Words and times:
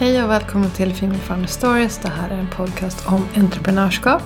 Hej 0.00 0.24
och 0.24 0.30
välkommen 0.30 0.70
till 0.70 0.94
Female 0.94 1.46
Stories. 1.46 1.98
Det 1.98 2.08
här 2.08 2.30
är 2.30 2.38
en 2.38 2.48
podcast 2.48 3.06
om 3.06 3.26
entreprenörskap. 3.36 4.22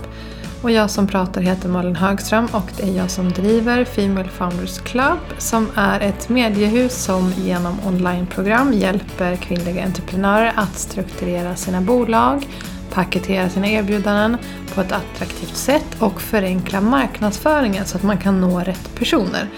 Och 0.62 0.70
jag 0.70 0.91
som 0.91 1.07
pratar 1.07 1.41
heter 1.41 1.68
Malin 1.68 1.97
Högström 1.97 2.47
och 2.52 2.70
det 2.76 2.83
är 2.83 2.97
jag 2.97 3.10
som 3.10 3.33
driver 3.33 3.84
Female 3.84 4.29
Founders 4.29 4.79
Club 4.79 5.18
som 5.39 5.68
är 5.75 6.00
ett 6.00 6.29
mediehus 6.29 7.05
som 7.05 7.33
genom 7.37 7.76
onlineprogram 7.87 8.73
hjälper 8.73 9.37
kvinnliga 9.37 9.84
entreprenörer 9.84 10.52
att 10.57 10.79
strukturera 10.79 11.57
sina 11.57 11.80
bolag, 11.80 12.48
paketera 12.91 13.48
sina 13.48 13.68
erbjudanden 13.68 14.36
på 14.75 14.80
ett 14.80 14.93
attraktivt 14.93 15.56
sätt 15.56 15.96
och 15.98 16.20
förenkla 16.20 16.80
marknadsföringen 16.80 17.84
så 17.84 17.96
att 17.96 18.02
man 18.02 18.18
kan 18.18 18.41
nå 18.41 18.61
rätt 18.61 18.95
personer. 18.95 19.48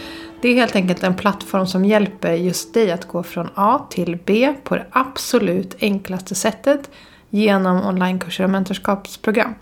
Det 0.40 0.48
är 0.48 0.54
helt 0.54 0.76
enkelt 0.76 1.02
en 1.02 1.14
plattform 1.14 1.66
som 1.66 1.84
hjälper 1.84 2.32
just 2.32 2.74
dig 2.74 2.92
att 2.92 3.08
gå 3.08 3.22
från 3.22 3.50
A 3.54 3.86
till 3.90 4.18
B 4.24 4.54
på 4.64 4.76
det 4.76 4.86
absolut 4.90 5.76
enklaste 5.80 6.34
sättet 6.34 6.90
genom 7.30 7.86
onlinekurser 7.86 8.44
och 8.44 8.50
mentorskapsprogram. 8.50 9.54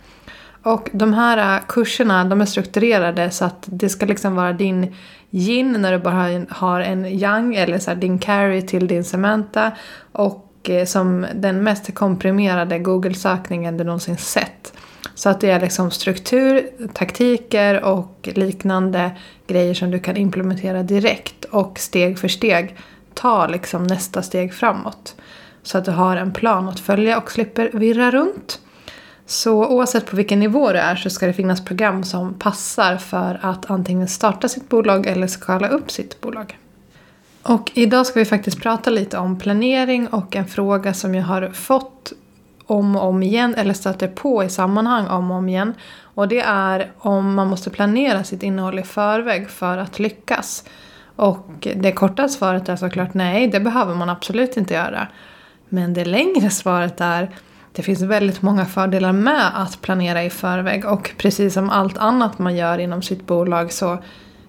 Och 0.62 0.88
de 0.92 1.14
här 1.14 1.60
kurserna 1.68 2.24
de 2.24 2.40
är 2.40 2.44
strukturerade 2.44 3.30
så 3.30 3.44
att 3.44 3.64
det 3.66 3.88
ska 3.88 4.06
liksom 4.06 4.34
vara 4.34 4.52
din 4.52 4.94
yin 5.30 5.72
när 5.72 5.92
du 5.92 5.98
bara 5.98 6.46
har 6.50 6.80
en 6.80 7.18
yang 7.18 7.54
eller 7.54 7.78
så 7.78 7.94
din 7.94 8.18
carry 8.18 8.62
till 8.62 8.86
din 8.86 9.04
Samantha 9.04 9.72
och 10.12 10.70
eh, 10.70 10.84
som 10.84 11.26
den 11.34 11.62
mest 11.62 11.94
komprimerade 11.94 12.78
Google-sökningen 12.78 13.76
du 13.76 13.84
någonsin 13.84 14.16
sett. 14.16 14.72
Så 15.14 15.28
att 15.28 15.40
det 15.40 15.50
är 15.50 15.60
liksom 15.60 15.90
struktur, 15.90 16.70
taktiker 16.92 17.84
och 17.84 18.28
liknande 18.34 19.10
grejer 19.46 19.74
som 19.74 19.90
du 19.90 19.98
kan 19.98 20.16
implementera 20.16 20.82
direkt 20.82 21.44
och 21.44 21.78
steg 21.78 22.18
för 22.18 22.28
steg 22.28 22.76
ta 23.14 23.46
liksom 23.46 23.84
nästa 23.84 24.22
steg 24.22 24.54
framåt. 24.54 25.14
Så 25.62 25.78
att 25.78 25.84
du 25.84 25.90
har 25.90 26.16
en 26.16 26.32
plan 26.32 26.68
att 26.68 26.80
följa 26.80 27.18
och 27.18 27.32
slipper 27.32 27.70
virra 27.72 28.10
runt. 28.10 28.60
Så 29.26 29.66
oavsett 29.66 30.06
på 30.06 30.16
vilken 30.16 30.40
nivå 30.40 30.72
du 30.72 30.78
är 30.78 30.96
så 30.96 31.10
ska 31.10 31.26
det 31.26 31.32
finnas 31.32 31.64
program 31.64 32.04
som 32.04 32.34
passar 32.34 32.96
för 32.96 33.40
att 33.42 33.70
antingen 33.70 34.08
starta 34.08 34.48
sitt 34.48 34.68
bolag 34.68 35.06
eller 35.06 35.26
skala 35.26 35.68
upp 35.68 35.90
sitt 35.90 36.20
bolag. 36.20 36.58
Och 37.42 37.70
idag 37.74 38.06
ska 38.06 38.18
vi 38.18 38.24
faktiskt 38.24 38.60
prata 38.60 38.90
lite 38.90 39.18
om 39.18 39.38
planering 39.38 40.06
och 40.08 40.36
en 40.36 40.46
fråga 40.46 40.94
som 40.94 41.14
jag 41.14 41.24
har 41.24 41.48
fått 41.48 42.12
om 42.66 42.96
och 42.96 43.08
om 43.08 43.22
igen 43.22 43.54
eller 43.54 43.74
stöter 43.74 44.08
på 44.08 44.44
i 44.44 44.48
sammanhang 44.48 45.06
om 45.06 45.30
och 45.30 45.36
om 45.36 45.48
igen. 45.48 45.74
Och 46.02 46.28
det 46.28 46.40
är 46.40 46.92
om 46.98 47.34
man 47.34 47.48
måste 47.48 47.70
planera 47.70 48.24
sitt 48.24 48.42
innehåll 48.42 48.78
i 48.78 48.82
förväg 48.82 49.50
för 49.50 49.78
att 49.78 49.98
lyckas. 49.98 50.64
Och 51.16 51.68
det 51.76 51.92
korta 51.92 52.28
svaret 52.28 52.68
är 52.68 52.76
såklart 52.76 53.14
nej, 53.14 53.48
det 53.48 53.60
behöver 53.60 53.94
man 53.94 54.08
absolut 54.08 54.56
inte 54.56 54.74
göra. 54.74 55.08
Men 55.68 55.94
det 55.94 56.04
längre 56.04 56.50
svaret 56.50 57.00
är 57.00 57.30
det 57.72 57.82
finns 57.82 58.02
väldigt 58.02 58.42
många 58.42 58.64
fördelar 58.64 59.12
med 59.12 59.62
att 59.62 59.80
planera 59.80 60.24
i 60.24 60.30
förväg 60.30 60.84
och 60.84 61.12
precis 61.18 61.54
som 61.54 61.70
allt 61.70 61.98
annat 61.98 62.38
man 62.38 62.56
gör 62.56 62.78
inom 62.78 63.02
sitt 63.02 63.26
bolag 63.26 63.72
så 63.72 63.98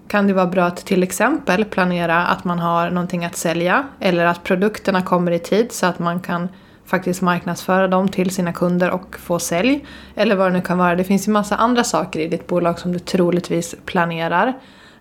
kan 0.08 0.27
det 0.27 0.33
vara 0.33 0.45
bra 0.45 0.66
att 0.66 0.86
till 0.86 1.03
exempel 1.03 1.66
planera 1.66 2.25
att 2.25 2.43
man 2.43 2.59
har 2.59 2.89
någonting 2.89 3.25
att 3.25 3.36
sälja 3.36 3.88
eller 3.99 4.25
att 4.25 4.43
produkterna 4.43 5.02
kommer 5.02 5.31
i 5.31 5.39
tid 5.39 5.71
så 5.71 5.86
att 5.86 5.99
man 5.99 6.19
kan 6.19 6.49
faktiskt 6.86 7.22
marknadsföra 7.22 7.88
dem 7.88 8.08
till 8.08 8.31
sina 8.31 8.53
kunder 8.53 8.89
och 8.91 9.16
få 9.19 9.39
sälj. 9.39 9.86
Eller 10.16 10.36
vad 10.36 10.47
det 10.47 10.53
nu 10.53 10.61
kan 10.61 10.78
vara. 10.78 10.95
Det 10.95 11.03
finns 11.03 11.27
ju 11.27 11.31
massa 11.31 11.55
andra 11.55 11.83
saker 11.83 12.19
i 12.19 12.27
ditt 12.27 12.47
bolag 12.47 12.80
som 12.80 12.92
du 12.92 13.00
troligtvis 13.00 13.75
planerar. 13.86 14.53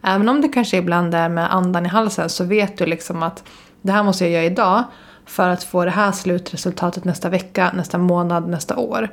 Även 0.02 0.28
om 0.28 0.40
det 0.40 0.48
kanske 0.48 0.76
ibland 0.76 1.14
är 1.14 1.28
med 1.28 1.54
andan 1.54 1.86
i 1.86 1.88
halsen 1.88 2.28
så 2.28 2.44
vet 2.44 2.78
du 2.78 2.86
liksom 2.86 3.22
att 3.22 3.44
det 3.82 3.92
här 3.92 4.02
måste 4.02 4.24
jag 4.24 4.32
göra 4.32 4.44
idag 4.44 4.84
för 5.26 5.48
att 5.48 5.64
få 5.64 5.84
det 5.84 5.90
här 5.90 6.12
slutresultatet 6.12 7.04
nästa 7.04 7.28
vecka, 7.28 7.70
nästa 7.74 7.98
månad, 7.98 8.48
nästa 8.48 8.76
år. 8.76 9.08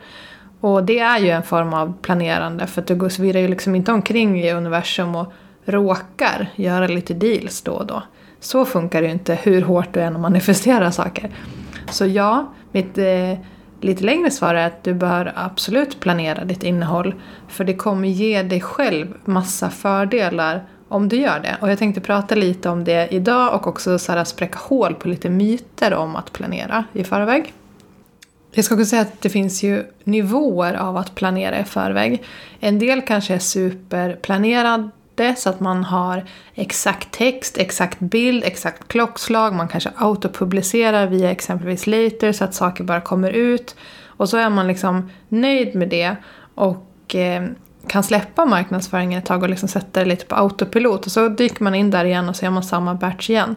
Och 0.62 0.84
det 0.84 1.00
är 1.00 1.20
ju 1.20 1.30
en 1.30 1.44
form 1.44 1.74
av 1.74 1.94
planerande 2.02 2.68
för 2.68 2.82
att 2.82 2.88
du 2.88 3.10
svirrar 3.10 3.40
ju 3.40 3.48
liksom 3.48 3.76
inte 3.76 3.92
omkring 3.92 4.42
i 4.42 4.52
universum 4.52 5.16
och 5.16 5.34
råkar 5.66 6.50
göra 6.56 6.88
lite 6.88 7.14
deals 7.14 7.62
då 7.62 7.72
och 7.72 7.86
då. 7.86 8.04
Så 8.40 8.66
funkar 8.66 9.02
det 9.02 9.08
ju 9.08 9.14
inte 9.14 9.36
hur 9.36 9.62
hårt 9.62 9.94
du 9.94 10.00
än 10.00 10.22
manifesterar 10.22 10.92
saker. 10.92 11.30
Så 11.90 12.06
ja, 12.06 12.54
mitt 12.72 12.98
eh, 12.98 13.38
lite 13.82 14.04
längre 14.04 14.32
svar 14.32 14.56
är 14.56 14.68
att 14.68 14.84
du 14.84 14.94
bör 14.94 15.34
absolut 15.36 16.00
planera 16.00 16.46
ditt 16.46 16.64
innehåll. 16.64 17.16
För 17.48 17.64
det 17.64 17.74
kommer 17.74 18.08
ge 18.08 18.44
dig 18.44 18.62
själv 18.62 19.14
massa 19.26 19.70
fördelar 19.70 20.64
om 20.88 21.10
du 21.10 21.16
gör 21.16 21.40
det. 21.40 21.58
Och 21.62 21.72
jag 21.72 21.80
tänkte 21.80 22.02
prata 22.02 22.36
lite 22.36 22.70
om 22.70 22.84
det 22.84 23.08
idag 23.12 23.56
och 23.56 23.68
också 23.68 24.00
så 24.00 24.12
här 24.12 24.24
spräcka 24.24 24.60
hål 24.60 24.94
på 24.94 25.08
lite 25.08 25.30
myter 25.30 25.94
om 25.94 26.16
att 26.16 26.34
planera 26.34 26.86
i 26.94 27.04
förväg. 27.04 27.54
Jag 28.54 28.66
ska 28.66 28.76
också 28.76 28.86
säga 28.86 29.02
att 29.02 29.22
det 29.22 29.30
finns 29.30 29.64
ju 29.64 29.84
nivåer 30.04 30.74
av 30.74 30.98
att 30.98 31.16
planera 31.16 31.60
i 31.60 31.64
förväg. 31.64 32.24
En 32.60 32.80
del 32.80 33.02
kanske 33.02 33.34
är 33.34 33.40
superplanerad 33.40 34.90
det 35.16 35.36
så 35.36 35.50
att 35.50 35.60
man 35.60 35.84
har 35.84 36.26
exakt 36.56 37.12
text, 37.12 37.58
exakt 37.58 38.00
bild, 38.00 38.44
exakt 38.44 38.88
klockslag. 38.88 39.54
Man 39.54 39.68
kanske 39.68 39.90
autopublicerar 39.96 41.08
via 41.08 41.32
exempelvis 41.32 41.88
Later 41.88 42.32
så 42.32 42.44
att 42.44 42.54
saker 42.54 42.84
bara 42.84 43.02
kommer 43.02 43.30
ut. 43.30 43.76
Och 44.06 44.30
så 44.30 44.38
är 44.38 44.50
man 44.50 44.68
liksom 44.68 45.12
nöjd 45.30 45.76
med 45.76 45.90
det 45.90 46.16
och 46.56 47.16
eh, 47.16 47.44
kan 47.88 48.04
släppa 48.04 48.46
marknadsföringen 48.46 49.20
ett 49.20 49.26
tag 49.26 49.44
och 49.44 49.50
liksom 49.50 49.70
sätta 49.70 50.00
det 50.00 50.06
lite 50.06 50.26
på 50.26 50.36
autopilot. 50.36 51.06
Och 51.06 51.12
så 51.12 51.30
dyker 51.30 51.64
man 51.64 51.76
in 51.76 51.92
där 51.92 52.06
igen 52.06 52.30
och 52.30 52.36
så 52.36 52.46
gör 52.46 52.52
man 52.52 52.64
samma 52.64 52.96
batch 52.96 53.30
igen. 53.30 53.56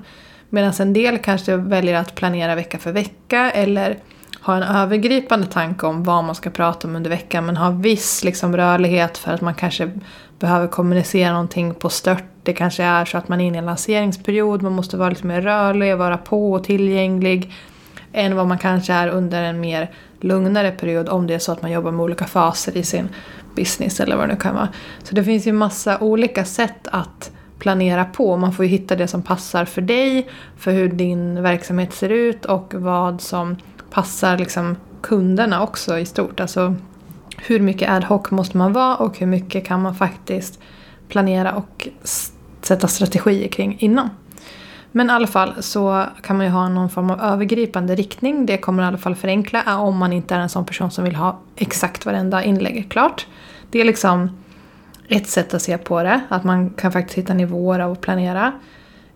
Medan 0.48 0.72
en 0.78 0.93
del 0.93 1.19
kanske 1.19 1.56
väljer 1.56 1.94
att 1.94 2.14
planera 2.14 2.54
vecka 2.54 2.78
för 2.78 2.93
vecka 2.93 3.50
eller 3.50 3.98
ha 4.44 4.56
en 4.56 4.62
övergripande 4.62 5.47
tanke 5.47 5.87
om 5.87 6.03
vad 6.03 6.25
man 6.25 6.34
ska 6.34 6.50
prata 6.50 6.88
om 6.88 6.97
under 6.97 7.10
veckan 7.10 7.47
men 7.47 7.56
ha 7.56 7.71
viss 7.71 8.25
liksom, 8.25 8.56
rörlighet 8.56 9.19
för 9.19 9.32
att 9.32 9.41
man 9.41 9.55
kanske 9.55 9.91
behöver 10.38 10.66
kommunicera 10.66 11.32
någonting 11.32 11.75
på 11.75 11.88
stört. 11.88 12.25
Det 12.43 12.53
kanske 12.53 12.82
är 12.82 13.05
så 13.05 13.19
att 13.19 13.28
man 13.28 13.41
är 13.41 13.44
inne 13.44 13.56
i 13.56 13.59
en 13.59 13.66
lanseringsperiod, 13.66 14.62
man 14.62 14.72
måste 14.72 14.97
vara 14.97 15.09
lite 15.09 15.27
mer 15.27 15.41
rörlig, 15.41 15.97
vara 15.97 16.16
på 16.16 16.53
och 16.53 16.65
tillgänglig 16.65 17.53
än 18.12 18.37
vad 18.37 18.47
man 18.47 18.59
kanske 18.59 18.93
är 18.93 19.09
under 19.09 19.43
en 19.43 19.60
mer 19.60 19.91
lugnare 20.21 20.71
period 20.71 21.09
om 21.09 21.26
det 21.26 21.34
är 21.34 21.38
så 21.38 21.53
att 21.53 21.62
man 21.62 21.71
jobbar 21.71 21.91
med 21.91 22.05
olika 22.05 22.25
faser 22.25 22.76
i 22.76 22.82
sin 22.82 23.09
business 23.56 24.00
eller 24.00 24.16
vad 24.16 24.28
det 24.28 24.34
nu 24.34 24.41
kan 24.41 24.55
vara. 24.55 24.69
Så 25.03 25.15
det 25.15 25.25
finns 25.25 25.47
ju 25.47 25.53
massa 25.53 25.99
olika 25.99 26.44
sätt 26.44 26.88
att 26.93 27.31
planera 27.59 28.05
på. 28.05 28.37
Man 28.37 28.53
får 28.53 28.65
ju 28.65 28.71
hitta 28.71 28.97
det 28.97 29.09
som 29.09 29.22
passar 29.22 29.65
för 29.65 29.82
dig, 29.82 30.28
för 30.56 30.72
hur 30.72 30.88
din 30.88 31.43
verksamhet 31.43 31.94
ser 31.94 32.09
ut 32.09 32.44
och 32.44 32.75
vad 32.75 33.21
som 33.21 33.56
passar 33.94 34.38
liksom 34.38 34.77
kunderna 35.03 35.62
också 35.62 35.99
i 35.99 36.06
stort. 36.06 36.41
Alltså 36.41 36.75
hur 37.37 37.60
mycket 37.60 37.91
ad 37.91 38.06
hoc 38.06 38.31
måste 38.31 38.56
man 38.56 38.72
vara 38.72 38.97
och 38.97 39.19
hur 39.19 39.27
mycket 39.27 39.66
kan 39.66 39.82
man 39.82 39.94
faktiskt 39.94 40.60
planera 41.09 41.53
och 41.53 41.88
sätta 42.62 42.88
strategier 42.88 43.49
kring 43.49 43.77
innan. 43.78 44.10
Men 44.93 45.10
i 45.10 45.12
alla 45.12 45.27
fall 45.27 45.55
så 45.60 46.05
kan 46.22 46.37
man 46.37 46.47
ju 46.47 46.53
ha 46.53 46.69
någon 46.69 46.91
form 46.91 47.10
av 47.10 47.21
övergripande 47.21 47.94
riktning. 47.94 48.47
Det 48.47 48.59
kommer 48.59 48.82
i 48.82 48.87
alla 48.87 48.99
fall 48.99 49.15
förenkla 49.15 49.62
eh, 49.66 49.82
om 49.82 49.97
man 49.97 50.12
inte 50.12 50.34
är 50.34 50.41
en 50.41 50.49
sån 50.49 50.65
person 50.65 50.91
som 50.91 51.05
vill 51.05 51.16
ha 51.16 51.38
exakt 51.56 52.06
varenda 52.06 52.44
inlägg 52.44 52.87
klart. 52.91 53.26
Det 53.71 53.81
är 53.81 53.84
liksom 53.84 54.31
ett 55.09 55.28
sätt 55.28 55.55
att 55.55 55.62
se 55.62 55.78
på 55.78 56.03
det, 56.03 56.21
att 56.28 56.44
man 56.44 56.71
kan 56.71 56.93
faktiskt 56.93 57.19
hitta 57.19 57.34
nivåer 57.34 57.81
av 57.81 57.93
att 57.93 58.00
planera. 58.00 58.53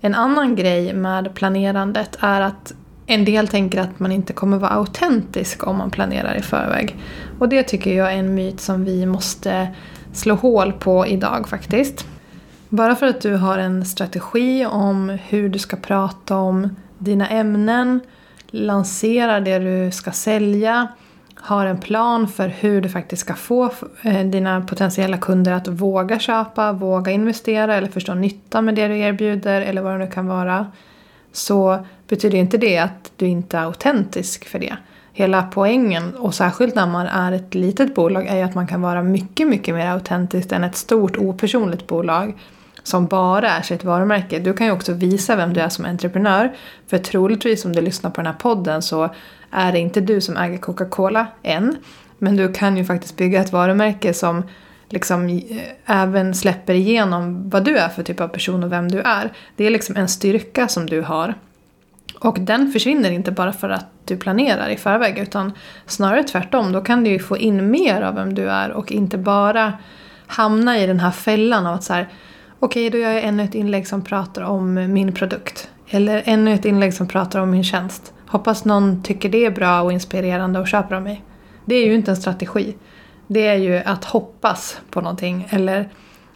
En 0.01 0.15
annan 0.15 0.57
grej 0.57 0.93
med 0.93 1.35
planerandet 1.35 2.17
är 2.21 2.41
att 2.41 2.75
en 3.11 3.25
del 3.25 3.49
tänker 3.49 3.81
att 3.81 4.01
man 4.01 4.13
inte 4.13 4.33
kommer 4.33 4.59
vara 4.59 4.71
autentisk 4.71 5.67
om 5.67 5.77
man 5.77 5.91
planerar 5.91 6.35
i 6.35 6.43
förväg. 6.43 6.97
Och 7.39 7.49
det 7.49 7.63
tycker 7.63 7.97
jag 7.97 8.13
är 8.13 8.17
en 8.17 8.35
myt 8.35 8.61
som 8.61 8.85
vi 8.85 9.07
måste 9.07 9.69
slå 10.13 10.35
hål 10.35 10.73
på 10.73 11.07
idag 11.07 11.49
faktiskt. 11.49 12.07
Bara 12.69 12.95
för 12.95 13.07
att 13.07 13.21
du 13.21 13.35
har 13.35 13.59
en 13.59 13.85
strategi 13.85 14.67
om 14.67 15.19
hur 15.29 15.49
du 15.49 15.59
ska 15.59 15.77
prata 15.77 16.37
om 16.37 16.77
dina 16.99 17.29
ämnen, 17.29 18.01
lanserar 18.47 19.41
det 19.41 19.59
du 19.59 19.91
ska 19.91 20.13
sälja, 20.13 20.89
har 21.35 21.67
en 21.67 21.79
plan 21.79 22.29
för 22.29 22.49
hur 22.49 22.81
du 22.81 22.89
faktiskt 22.89 23.23
ska 23.23 23.35
få 23.35 23.71
eh, 24.03 24.27
dina 24.27 24.61
potentiella 24.61 25.19
kunder 25.19 25.53
att 25.53 25.69
våga 25.69 26.19
köpa, 26.19 26.73
våga 26.73 27.13
investera 27.13 27.75
eller 27.77 27.89
förstå 27.89 28.15
nytta 28.15 28.63
med 28.63 28.75
det 28.75 28.89
du 28.89 28.99
erbjuder 28.99 29.61
eller 29.61 29.83
vad 29.83 29.93
det 29.93 29.99
nu 29.99 30.11
kan 30.11 30.27
vara. 30.27 30.67
Så 31.33 31.85
betyder 32.09 32.39
inte 32.39 32.59
det 32.59 32.79
att 32.79 33.13
du 33.17 33.27
inte 33.27 33.59
är 33.59 33.65
autentisk 33.65 34.49
för 34.49 34.59
det. 34.59 34.77
Hela 35.13 35.43
poängen, 35.43 36.15
och 36.15 36.35
särskilt 36.35 36.75
när 36.75 36.87
man 36.87 37.07
är 37.07 37.33
ett 37.33 37.55
litet 37.55 37.95
bolag, 37.95 38.27
är 38.27 38.37
ju 38.37 38.43
att 38.43 38.55
man 38.55 38.67
kan 38.67 38.83
vara 38.83 39.03
mycket, 39.03 39.49
mycket 39.49 39.75
mer 39.75 39.87
autentisk 39.87 40.53
än 40.53 40.65
ett 40.65 40.77
stort 40.77 41.17
opersonligt 41.17 41.87
bolag 41.87 42.35
som 42.83 43.07
bara 43.07 43.51
är 43.51 43.63
sitt 43.63 43.85
varumärke. 43.85 44.39
Du 44.39 44.53
kan 44.53 44.67
ju 44.67 44.73
också 44.73 44.93
visa 44.93 45.37
vem 45.37 45.53
du 45.53 45.61
är 45.61 45.69
som 45.69 45.85
entreprenör. 45.85 46.57
För 46.87 46.99
troligtvis 46.99 47.65
om 47.65 47.73
du 47.73 47.81
lyssnar 47.81 48.11
på 48.11 48.21
den 48.21 48.27
här 48.27 48.39
podden 48.39 48.83
så 48.83 49.11
är 49.51 49.73
det 49.73 49.79
inte 49.79 50.01
du 50.01 50.21
som 50.21 50.37
äger 50.37 50.59
Coca-Cola 50.59 51.27
än. 51.43 51.77
Men 52.19 52.37
du 52.37 52.53
kan 52.53 52.77
ju 52.77 52.85
faktiskt 52.85 53.17
bygga 53.17 53.41
ett 53.41 53.53
varumärke 53.53 54.15
som 54.15 54.43
liksom 54.89 55.29
eh, 55.29 56.03
även 56.03 56.35
släpper 56.35 56.75
igenom 56.75 57.51
vad 57.51 57.65
du 57.65 57.77
är 57.79 57.89
för 57.89 58.03
typ 58.03 58.21
av 58.21 58.29
person 58.29 58.65
och 58.65 58.73
vem 58.73 58.89
du 58.89 59.01
är. 59.01 59.33
Det 59.57 59.65
är 59.65 59.71
liksom 59.71 59.97
en 59.97 60.09
styrka 60.09 60.69
som 60.69 60.87
du 60.87 61.01
har. 61.01 61.35
Och 62.19 62.41
den 62.41 62.73
försvinner 62.73 63.11
inte 63.11 63.33
bara 63.33 63.53
för 63.53 63.71
att 63.71 63.87
du 64.05 64.17
planerar 64.17 64.69
i 64.69 64.77
förväg 64.77 65.19
utan 65.19 65.53
snarare 65.87 66.23
tvärtom. 66.23 66.73
Då 66.73 66.81
kan 66.81 67.05
du 67.05 67.11
ju 67.11 67.19
få 67.19 67.37
in 67.37 67.71
mer 67.71 68.03
av 68.03 68.15
vem 68.15 68.35
du 68.35 68.51
är 68.51 68.71
och 68.71 68.93
inte 68.93 69.19
bara 69.19 69.73
hamna 70.27 70.79
i 70.79 70.87
den 70.87 71.01
här 71.01 71.11
fällan 71.11 71.67
av 71.67 71.75
att 71.75 71.85
så 71.85 71.93
här 71.93 72.09
okej 72.59 72.91
då 72.91 72.99
gör 72.99 73.11
jag 73.11 73.25
ännu 73.25 73.43
ett 73.43 73.55
inlägg 73.55 73.89
som 73.89 74.05
pratar 74.05 74.43
om 74.43 74.93
min 74.93 75.13
produkt. 75.13 75.71
Eller 75.91 76.23
ännu 76.25 76.55
ett 76.55 76.65
inlägg 76.65 76.95
som 76.95 77.09
pratar 77.09 77.41
om 77.41 77.51
min 77.51 77.65
tjänst. 77.65 78.13
Hoppas 78.27 78.65
någon 78.65 79.03
tycker 79.03 79.29
det 79.29 79.45
är 79.45 79.51
bra 79.51 79.83
och 79.83 79.93
inspirerande 79.93 80.61
och 80.61 80.69
köper 80.69 80.95
av 80.95 81.03
mig. 81.03 81.25
Det 81.65 81.75
är 81.75 81.87
ju 81.87 81.95
inte 81.95 82.11
en 82.11 82.17
strategi. 82.17 82.77
Det 83.29 83.47
är 83.47 83.57
ju 83.57 83.77
att 83.77 84.05
hoppas 84.05 84.81
på 84.91 85.01
någonting 85.01 85.49
eller 85.51 85.89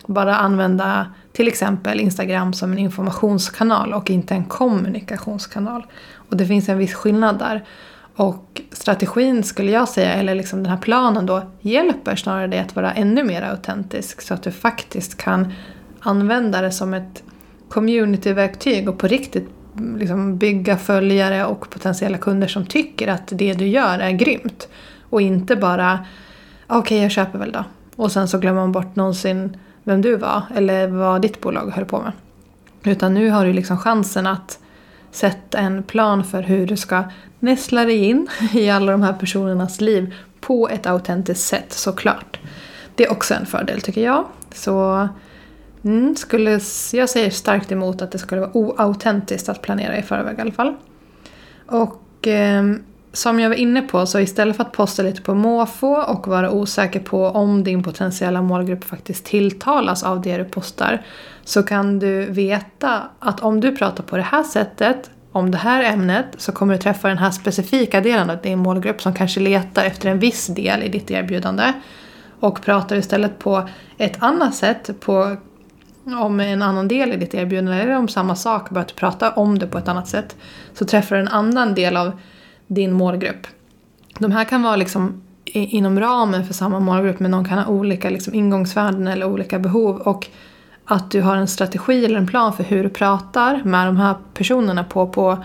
bara 0.07 0.37
använda 0.37 1.07
till 1.33 1.49
exempel 1.49 2.01
Instagram 2.01 2.53
som 2.53 2.73
en 2.73 2.79
informationskanal 2.79 3.95
och 3.95 4.11
inte 4.11 4.35
en 4.35 4.45
kommunikationskanal. 4.45 5.87
Och 6.15 6.37
det 6.37 6.47
finns 6.47 6.69
en 6.69 6.79
viss 6.79 6.95
skillnad 6.95 7.39
där. 7.39 7.65
Och 8.17 8.61
strategin 8.73 9.45
skulle 9.45 9.71
jag 9.71 9.89
säga, 9.89 10.13
eller 10.13 10.35
liksom 10.35 10.63
den 10.63 10.71
här 10.71 10.79
planen 10.81 11.27
då, 11.27 11.43
hjälper 11.61 12.17
snarare 12.17 12.47
dig 12.47 12.59
att 12.59 12.77
vara 12.77 12.93
ännu 12.93 13.25
mer 13.25 13.43
autentisk 13.43 14.21
så 14.21 14.35
att 14.35 14.43
du 14.43 14.53
faktiskt 14.53 15.17
kan 15.17 15.53
använda 16.01 16.61
det 16.61 16.73
som 16.73 16.95
ett 16.95 17.23
communityverktyg 17.69 18.89
och 18.89 18.99
på 18.99 19.07
riktigt 19.07 19.49
mm, 19.77 19.97
liksom 19.97 20.39
bygga 20.39 20.77
följare 20.77 21.47
och 21.47 21.71
potentiella 21.71 22.19
kunder 22.19 22.49
som 22.49 22.67
tycker 22.67 23.09
att 23.09 23.29
det 23.31 23.53
du 23.53 23.67
gör 23.67 23.99
är 23.99 24.11
grymt. 24.11 24.69
Och 25.11 25.21
inte 25.21 25.57
bara, 25.57 26.07
okej 26.79 26.97
okay, 26.97 27.03
jag 27.03 27.11
köper 27.11 27.39
väl 27.39 27.53
då. 27.53 27.65
Och 27.97 28.13
sen 28.13 28.29
så 28.29 28.39
glömmer 28.39 28.61
man 28.61 28.73
bort 28.73 28.97
någonsin 28.97 29.57
vem 29.85 30.03
du 30.03 30.17
var 30.17 30.43
eller 30.55 30.89
vad 30.89 31.23
ditt 31.23 31.41
bolag 31.41 31.71
höll 31.71 31.85
på 31.85 32.01
med. 32.01 32.13
Utan 32.85 33.15
nu 33.15 33.31
har 33.31 33.47
du 33.47 33.53
liksom 33.53 33.79
chansen 33.79 34.27
att 34.27 34.59
sätta 35.11 35.59
en 35.59 35.83
plan 35.83 36.25
för 36.25 36.43
hur 36.43 36.67
du 36.67 36.77
ska 36.77 37.05
nästla 37.39 37.85
dig 37.85 38.05
in 38.05 38.29
i 38.53 38.71
alla 38.71 38.93
de 38.93 39.03
här 39.03 39.13
personernas 39.13 39.81
liv 39.81 40.15
på 40.41 40.69
ett 40.69 40.87
autentiskt 40.87 41.47
sätt 41.47 41.73
såklart. 41.73 42.39
Det 42.95 43.05
är 43.05 43.13
också 43.13 43.35
en 43.35 43.47
fördel 43.47 43.81
tycker 43.81 44.05
jag. 44.05 44.25
Så 44.55 45.09
mm, 45.85 46.17
skulle, 46.17 46.61
jag 46.93 47.09
säger 47.09 47.31
starkt 47.31 47.73
emot 47.73 48.03
att 48.03 48.13
det 48.13 48.19
skulle 48.19 48.41
vara 48.41 48.57
oautentiskt 48.57 49.49
att 49.49 49.63
planera 49.63 49.99
i 49.99 50.03
förväg 50.03 50.39
i 50.39 50.41
alla 50.41 50.53
fall. 50.53 50.75
Och 51.67 52.27
eh, 52.27 52.65
som 53.13 53.41
jag 53.41 53.49
var 53.49 53.57
inne 53.57 53.83
på, 53.83 54.07
så 54.07 54.21
istället 54.21 54.57
för 54.57 54.65
att 54.65 54.73
posta 54.73 55.03
lite 55.03 55.23
på 55.23 55.35
måfå 55.35 55.95
och 55.95 56.29
vara 56.29 56.51
osäker 56.51 57.01
på 57.01 57.27
om 57.27 57.65
din 57.65 57.83
potentiella 57.83 58.43
målgrupp 58.43 58.85
faktiskt 58.85 59.25
tilltalas 59.25 60.03
av 60.03 60.23
det 60.23 60.37
du 60.37 60.45
postar, 60.45 61.03
så 61.45 61.63
kan 61.63 61.99
du 61.99 62.25
veta 62.25 63.03
att 63.19 63.41
om 63.41 63.61
du 63.61 63.77
pratar 63.77 64.05
på 64.05 64.17
det 64.17 64.23
här 64.23 64.43
sättet 64.43 65.11
om 65.33 65.51
det 65.51 65.59
här 65.59 65.85
ämnet 65.85 66.27
så 66.39 66.53
kommer 66.53 66.75
du 66.75 66.81
träffa 66.81 67.09
den 67.09 67.19
här 67.19 67.31
specifika 67.31 68.01
delen 68.01 68.31
av 68.31 68.41
din 68.43 68.59
målgrupp 68.59 69.03
som 69.03 69.15
kanske 69.15 69.41
letar 69.41 69.85
efter 69.85 70.11
en 70.11 70.19
viss 70.19 70.47
del 70.47 70.83
i 70.83 70.89
ditt 70.89 71.11
erbjudande. 71.11 71.73
Och 72.41 72.63
pratar 72.63 72.97
istället 72.97 73.39
på 73.39 73.69
ett 73.99 74.23
annat 74.23 74.55
sätt 74.55 74.91
på, 75.01 75.37
om 76.05 76.41
en 76.41 76.63
annan 76.63 76.89
del 76.89 77.13
i 77.13 77.17
ditt 77.17 77.35
erbjudande 77.35 77.83
eller 77.83 77.97
om 77.97 78.09
samma 78.09 78.37
sak, 78.37 78.71
bara 78.71 78.81
att 78.81 78.89
du 78.89 78.95
pratar 78.95 79.39
om 79.39 79.59
det 79.59 79.67
på 79.67 79.79
ett 79.79 79.89
annat 79.89 80.09
sätt. 80.09 80.37
Så 80.75 80.85
träffar 80.85 81.17
du 81.17 81.23
en 81.23 81.29
annan 81.29 81.75
del 81.75 81.97
av 81.97 82.13
din 82.75 82.93
målgrupp. 82.93 83.47
De 84.19 84.33
här 84.33 84.45
kan 84.45 84.63
vara 84.63 84.77
liksom 84.77 85.23
inom 85.45 86.01
ramen 86.01 86.47
för 86.47 86.55
samma 86.55 86.81
målgrupp 86.81 87.21
men 87.21 87.31
de 87.31 87.45
kan 87.45 87.59
ha 87.59 87.67
olika 87.67 88.11
liksom 88.11 88.35
ingångsvärden 88.35 89.09
eller 89.09 89.27
olika 89.27 89.59
behov. 89.59 89.97
Och 89.97 90.29
att 90.85 91.11
du 91.11 91.21
har 91.21 91.37
en 91.37 91.49
strategi 91.49 92.05
eller 92.05 92.19
en 92.19 92.27
plan 92.27 92.53
för 92.53 92.65
hur 92.65 92.83
du 92.83 92.89
pratar 92.89 93.63
med 93.65 93.87
de 93.87 93.97
här 93.97 94.15
personerna 94.35 94.85
på, 94.85 95.07
på, 95.07 95.39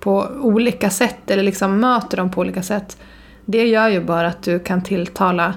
på 0.00 0.28
olika 0.40 0.90
sätt 0.90 1.30
eller 1.30 1.42
liksom 1.42 1.80
möter 1.80 2.16
dem 2.16 2.30
på 2.30 2.40
olika 2.40 2.62
sätt. 2.62 2.98
Det 3.44 3.66
gör 3.66 3.88
ju 3.88 4.04
bara 4.04 4.28
att 4.28 4.42
du 4.42 4.58
kan 4.58 4.82
tilltala 4.82 5.54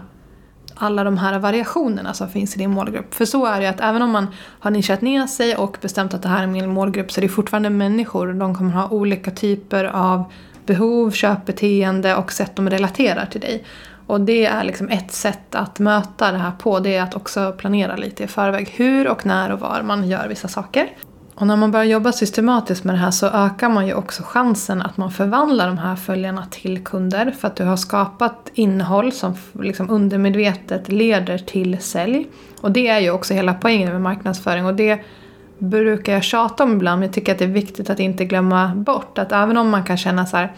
alla 0.76 1.04
de 1.04 1.18
här 1.18 1.40
variationerna 1.40 2.14
som 2.14 2.30
finns 2.30 2.56
i 2.56 2.60
din 2.60 2.72
målgrupp. 2.72 3.14
För 3.14 3.26
så 3.26 3.46
är 3.46 3.60
det 3.60 3.66
ju 3.66 3.70
att 3.70 3.82
även 3.82 4.02
om 4.02 4.12
man 4.12 4.28
har 4.60 4.72
nischat 4.72 5.02
ner 5.02 5.28
sig 5.28 5.56
och 5.56 5.78
bestämt 5.82 6.14
att 6.14 6.22
det 6.22 6.30
här 6.30 6.44
är 6.44 6.48
min 6.48 6.70
målgrupp 6.70 7.12
så 7.12 7.20
är 7.20 7.22
det 7.22 7.30
fortfarande 7.30 7.70
människor 7.70 8.28
och 8.28 8.36
de 8.36 8.56
kommer 8.56 8.72
ha 8.72 8.90
olika 8.90 9.32
typer 9.32 9.86
av 9.86 10.24
behov, 10.66 11.12
köpbeteende 11.12 12.16
och 12.16 12.32
sätt 12.32 12.56
de 12.56 12.70
relaterar 12.70 13.26
till 13.26 13.42
dig. 13.42 13.64
Och 14.08 14.22
det 14.22 14.46
är 14.46 14.64
liksom 14.64 14.90
ett 14.90 15.12
sätt 15.12 15.56
att 15.56 15.80
möta 15.80 16.32
det 16.32 16.38
här 16.38 16.52
på, 16.52 16.80
det 16.80 16.96
är 16.96 17.04
att 17.04 17.16
också 17.16 17.52
planera 17.58 17.96
lite 17.96 18.24
i 18.24 18.28
förväg 18.28 18.70
hur 18.70 19.08
och 19.08 19.26
när 19.26 19.52
och 19.52 19.60
var 19.60 19.82
man 19.82 20.08
gör 20.08 20.28
vissa 20.28 20.48
saker. 20.48 20.90
Och 21.36 21.48
när 21.48 21.56
man 21.56 21.72
börjar 21.72 21.86
jobba 21.86 22.12
systematiskt 22.12 22.84
med 22.84 22.96
det 22.96 23.00
här 23.00 23.12
så 23.12 23.28
ökar 23.28 23.70
man 23.70 23.88
ju 23.88 23.94
också 23.94 24.24
chansen 24.24 24.82
att 24.82 24.98
man 24.98 25.12
förvandlar 25.12 25.68
de 25.68 25.78
här 25.78 25.96
följarna 25.96 26.46
till 26.52 26.84
kunder 26.84 27.32
för 27.32 27.48
att 27.48 27.56
du 27.56 27.64
har 27.64 27.78
skapat 27.78 28.52
innehåll 28.54 29.12
som 29.12 29.36
liksom 29.62 29.90
undermedvetet 29.90 30.92
leder 30.92 31.38
till 31.38 31.78
sälj. 31.82 32.28
Och 32.62 32.72
det 32.72 32.88
är 32.88 33.00
ju 33.00 33.12
också 33.12 33.34
hela 33.34 33.54
poängen 33.54 33.92
med 33.92 34.02
marknadsföring 34.02 34.66
och 34.66 34.74
det 34.74 35.00
brukar 35.58 36.14
jag 36.14 36.24
tjata 36.24 36.64
om 36.64 36.74
ibland 36.74 37.00
men 37.00 37.08
jag 37.08 37.14
tycker 37.14 37.32
att 37.32 37.40
det 37.40 37.46
är 37.46 37.50
viktigt 37.50 37.90
att 37.90 38.00
inte 38.00 38.26
glömma 38.26 38.76
bort 38.76 39.18
att 39.18 39.32
även 39.32 39.58
om 39.58 39.70
man 39.70 39.84
kan 39.84 39.98
känna 39.98 40.26
så 40.26 40.38
här 40.38 40.54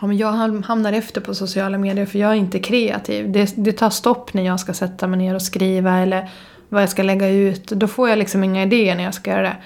om 0.00 0.12
jag 0.12 0.32
hamnar 0.66 0.92
efter 0.92 1.20
på 1.20 1.34
sociala 1.34 1.78
medier 1.78 2.06
för 2.06 2.18
jag 2.18 2.30
är 2.30 2.34
inte 2.34 2.58
kreativ. 2.58 3.32
Det, 3.32 3.52
det 3.56 3.72
tar 3.72 3.90
stopp 3.90 4.34
när 4.34 4.42
jag 4.42 4.60
ska 4.60 4.74
sätta 4.74 5.06
mig 5.06 5.18
ner 5.18 5.34
och 5.34 5.42
skriva 5.42 5.98
eller 5.98 6.30
vad 6.68 6.82
jag 6.82 6.88
ska 6.88 7.02
lägga 7.02 7.28
ut. 7.28 7.66
Då 7.66 7.88
får 7.88 8.08
jag 8.08 8.18
liksom 8.18 8.44
inga 8.44 8.62
idéer 8.62 8.94
när 8.94 9.04
jag 9.04 9.14
ska 9.14 9.30
göra 9.30 9.42
det. 9.42 9.56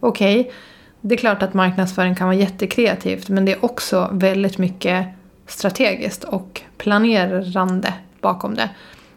Okej, 0.00 0.40
okay, 0.40 0.52
det 1.00 1.14
är 1.14 1.18
klart 1.18 1.42
att 1.42 1.54
marknadsföring 1.54 2.14
kan 2.14 2.26
vara 2.26 2.36
jättekreativt 2.36 3.28
men 3.28 3.44
det 3.44 3.52
är 3.52 3.64
också 3.64 4.10
väldigt 4.12 4.58
mycket 4.58 5.06
strategiskt 5.46 6.24
och 6.24 6.62
planerande 6.78 7.94
bakom 8.20 8.54
det. 8.54 8.70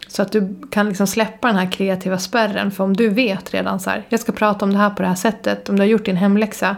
Så 0.10 0.22
att 0.22 0.32
du 0.32 0.56
kan 0.72 0.88
liksom 0.90 1.08
släppa 1.08 1.48
den 1.48 1.58
här 1.58 1.72
kreativa 1.72 2.18
spärren. 2.18 2.72
För 2.72 2.84
om 2.84 2.96
du 2.96 3.10
vet 3.10 3.54
redan 3.54 3.80
så 3.80 3.90
här, 3.90 4.06
jag 4.10 4.20
ska 4.20 4.32
prata 4.32 4.66
om 4.66 4.72
det 4.72 4.78
här 4.78 4.90
på 4.90 5.02
det 5.02 5.08
här 5.08 5.16
sättet. 5.16 5.70
Om 5.70 5.76
du 5.76 5.82
har 5.82 5.88
gjort 5.88 6.06
din 6.06 6.16
hemläxa 6.16 6.76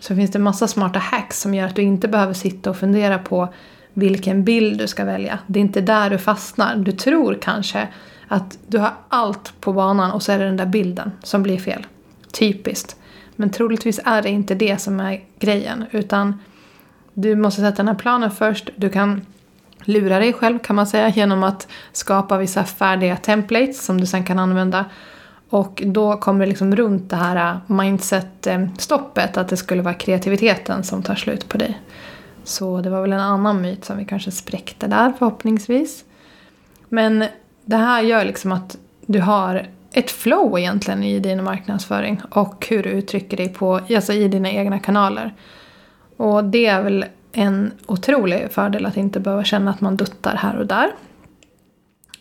så 0.00 0.16
finns 0.16 0.30
det 0.30 0.38
massa 0.38 0.68
smarta 0.68 0.98
hacks 0.98 1.40
som 1.40 1.54
gör 1.54 1.66
att 1.66 1.76
du 1.76 1.82
inte 1.82 2.08
behöver 2.08 2.32
sitta 2.34 2.70
och 2.70 2.76
fundera 2.76 3.18
på 3.18 3.48
vilken 3.94 4.44
bild 4.44 4.78
du 4.78 4.86
ska 4.86 5.04
välja. 5.04 5.38
Det 5.46 5.58
är 5.58 5.60
inte 5.60 5.80
där 5.80 6.10
du 6.10 6.18
fastnar. 6.18 6.76
Du 6.76 6.92
tror 6.92 7.38
kanske 7.42 7.88
att 8.28 8.58
du 8.66 8.78
har 8.78 8.92
allt 9.08 9.60
på 9.60 9.72
banan 9.72 10.10
och 10.10 10.22
så 10.22 10.32
är 10.32 10.38
det 10.38 10.44
den 10.44 10.56
där 10.56 10.66
bilden 10.66 11.12
som 11.22 11.42
blir 11.42 11.58
fel. 11.58 11.86
Typiskt. 12.32 12.96
Men 13.36 13.50
troligtvis 13.50 14.00
är 14.04 14.22
det 14.22 14.30
inte 14.30 14.54
det 14.54 14.80
som 14.80 15.00
är 15.00 15.20
grejen. 15.38 15.84
Utan 15.90 16.40
du 17.14 17.36
måste 17.36 17.60
sätta 17.60 17.76
den 17.76 17.88
här 17.88 17.94
planen 17.94 18.30
först. 18.30 18.70
Du 18.76 18.88
kan 18.88 19.26
lura 19.84 20.18
dig 20.18 20.32
själv 20.32 20.58
kan 20.58 20.76
man 20.76 20.86
säga 20.86 21.08
genom 21.08 21.42
att 21.42 21.68
skapa 21.92 22.38
vissa 22.38 22.64
färdiga 22.64 23.16
templates 23.16 23.84
som 23.84 24.00
du 24.00 24.06
sen 24.06 24.24
kan 24.24 24.38
använda. 24.38 24.84
Och 25.50 25.82
då 25.86 26.16
kommer 26.16 26.40
det 26.40 26.46
liksom 26.46 26.76
runt 26.76 27.10
det 27.10 27.16
här 27.16 27.36
äh, 27.36 27.56
mindset-stoppet 27.66 29.36
att 29.36 29.48
det 29.48 29.56
skulle 29.56 29.82
vara 29.82 29.94
kreativiteten 29.94 30.84
som 30.84 31.02
tar 31.02 31.14
slut 31.14 31.48
på 31.48 31.58
dig. 31.58 31.80
Så 32.44 32.80
det 32.80 32.90
var 32.90 33.02
väl 33.02 33.12
en 33.12 33.20
annan 33.20 33.62
myt 33.62 33.84
som 33.84 33.96
vi 33.96 34.04
kanske 34.04 34.30
spräckte 34.30 34.86
där 34.86 35.12
förhoppningsvis. 35.18 36.04
Men 36.88 37.24
det 37.64 37.76
här 37.76 38.02
gör 38.02 38.24
liksom 38.24 38.52
att 38.52 38.76
du 39.06 39.20
har 39.20 39.66
ett 39.92 40.10
flow 40.10 40.58
egentligen 40.58 41.02
i 41.02 41.18
din 41.18 41.44
marknadsföring 41.44 42.20
och 42.30 42.66
hur 42.70 42.82
du 42.82 42.88
uttrycker 42.88 43.36
dig 43.36 43.48
på, 43.48 43.80
alltså 43.96 44.12
i 44.12 44.28
dina 44.28 44.50
egna 44.50 44.78
kanaler. 44.78 45.34
Och 46.16 46.44
det 46.44 46.66
är 46.66 46.82
väl 46.82 47.04
en 47.32 47.72
otrolig 47.86 48.52
fördel 48.52 48.86
att 48.86 48.96
inte 48.96 49.20
behöva 49.20 49.44
känna 49.44 49.70
att 49.70 49.80
man 49.80 49.96
duttar 49.96 50.34
här 50.34 50.56
och 50.58 50.66
där. 50.66 50.90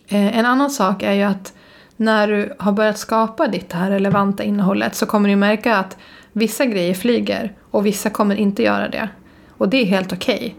Eh, 0.08 0.38
en 0.38 0.46
annan 0.46 0.70
sak 0.70 1.04
är 1.04 1.14
ju 1.14 1.24
att 1.24 1.54
när 1.98 2.28
du 2.28 2.54
har 2.60 2.72
börjat 2.72 2.98
skapa 2.98 3.48
ditt 3.48 3.74
här 3.74 3.90
relevanta 3.90 4.44
innehållet 4.44 4.96
så 4.96 5.06
kommer 5.06 5.30
du 5.30 5.36
märka 5.36 5.78
att 5.78 5.98
vissa 6.32 6.66
grejer 6.66 6.94
flyger 6.94 7.54
och 7.72 7.86
vissa 7.86 8.10
kommer 8.10 8.36
inte 8.36 8.64
göra 8.64 8.90
det. 8.90 9.10
Och 9.58 9.70
det 9.70 9.78
är 9.78 9.86
helt 9.86 10.14
okej. 10.14 10.36
Okay. 10.36 10.54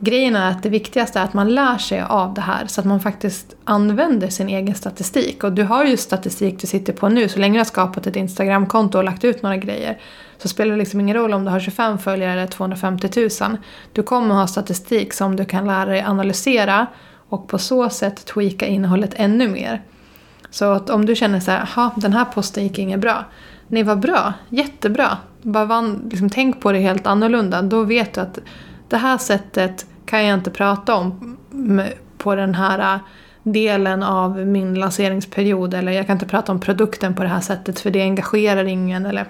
Grejen 0.00 0.36
är 0.36 0.50
att 0.50 0.62
det 0.62 0.68
viktigaste 0.68 1.20
är 1.20 1.24
att 1.24 1.34
man 1.34 1.54
lär 1.54 1.78
sig 1.78 2.00
av 2.00 2.34
det 2.34 2.40
här 2.40 2.66
så 2.66 2.80
att 2.80 2.86
man 2.86 3.00
faktiskt 3.00 3.56
använder 3.64 4.28
sin 4.28 4.48
egen 4.48 4.74
statistik. 4.74 5.44
Och 5.44 5.52
du 5.52 5.62
har 5.62 5.84
ju 5.84 5.96
statistik 5.96 6.60
du 6.60 6.66
sitter 6.66 6.92
på 6.92 7.08
nu, 7.08 7.28
så 7.28 7.38
länge 7.38 7.54
du 7.54 7.60
har 7.60 7.64
skapat 7.64 8.06
ett 8.06 8.16
Instagramkonto 8.16 8.98
och 8.98 9.04
lagt 9.04 9.24
ut 9.24 9.42
några 9.42 9.56
grejer 9.56 9.98
så 10.38 10.48
spelar 10.48 10.72
det 10.72 10.78
liksom 10.78 11.00
ingen 11.00 11.16
roll 11.16 11.34
om 11.34 11.44
du 11.44 11.50
har 11.50 11.60
25 11.60 11.98
följare 11.98 12.32
eller 12.32 12.46
250 12.46 13.28
000. 13.40 13.56
Du 13.92 14.02
kommer 14.02 14.34
ha 14.34 14.46
statistik 14.46 15.12
som 15.12 15.36
du 15.36 15.44
kan 15.44 15.66
lära 15.66 15.84
dig 15.84 16.00
analysera 16.00 16.86
och 17.28 17.48
på 17.48 17.58
så 17.58 17.90
sätt 17.90 18.24
tweaka 18.24 18.66
innehållet 18.66 19.14
ännu 19.16 19.48
mer. 19.48 19.82
Så 20.50 20.72
att 20.72 20.90
om 20.90 21.06
du 21.06 21.14
känner 21.14 21.40
så 21.40 21.50
här, 21.50 21.90
den 22.00 22.12
här 22.12 22.24
posten 22.24 22.62
gick 22.62 22.78
inget 22.78 23.00
bra. 23.00 23.24
Nej, 23.68 23.82
vad 23.82 24.00
bra, 24.00 24.32
jättebra. 24.48 25.16
Bara 25.42 25.64
van, 25.64 26.08
liksom, 26.10 26.30
tänk 26.30 26.60
på 26.60 26.72
det 26.72 26.78
helt 26.78 27.06
annorlunda. 27.06 27.62
Då 27.62 27.82
vet 27.82 28.14
du 28.14 28.20
att 28.20 28.38
det 28.88 28.96
här 28.96 29.18
sättet 29.18 29.86
kan 30.04 30.24
jag 30.24 30.38
inte 30.38 30.50
prata 30.50 30.94
om 30.94 31.36
på 32.18 32.34
den 32.34 32.54
här 32.54 32.94
äh, 32.94 33.00
delen 33.42 34.02
av 34.02 34.46
min 34.46 34.74
lanseringsperiod. 34.74 35.74
Eller 35.74 35.92
jag 35.92 36.06
kan 36.06 36.16
inte 36.16 36.26
prata 36.26 36.52
om 36.52 36.60
produkten 36.60 37.14
på 37.14 37.22
det 37.22 37.28
här 37.28 37.40
sättet 37.40 37.80
för 37.80 37.90
det 37.90 38.02
engagerar 38.02 38.64
ingen. 38.64 39.06
Eller 39.06 39.26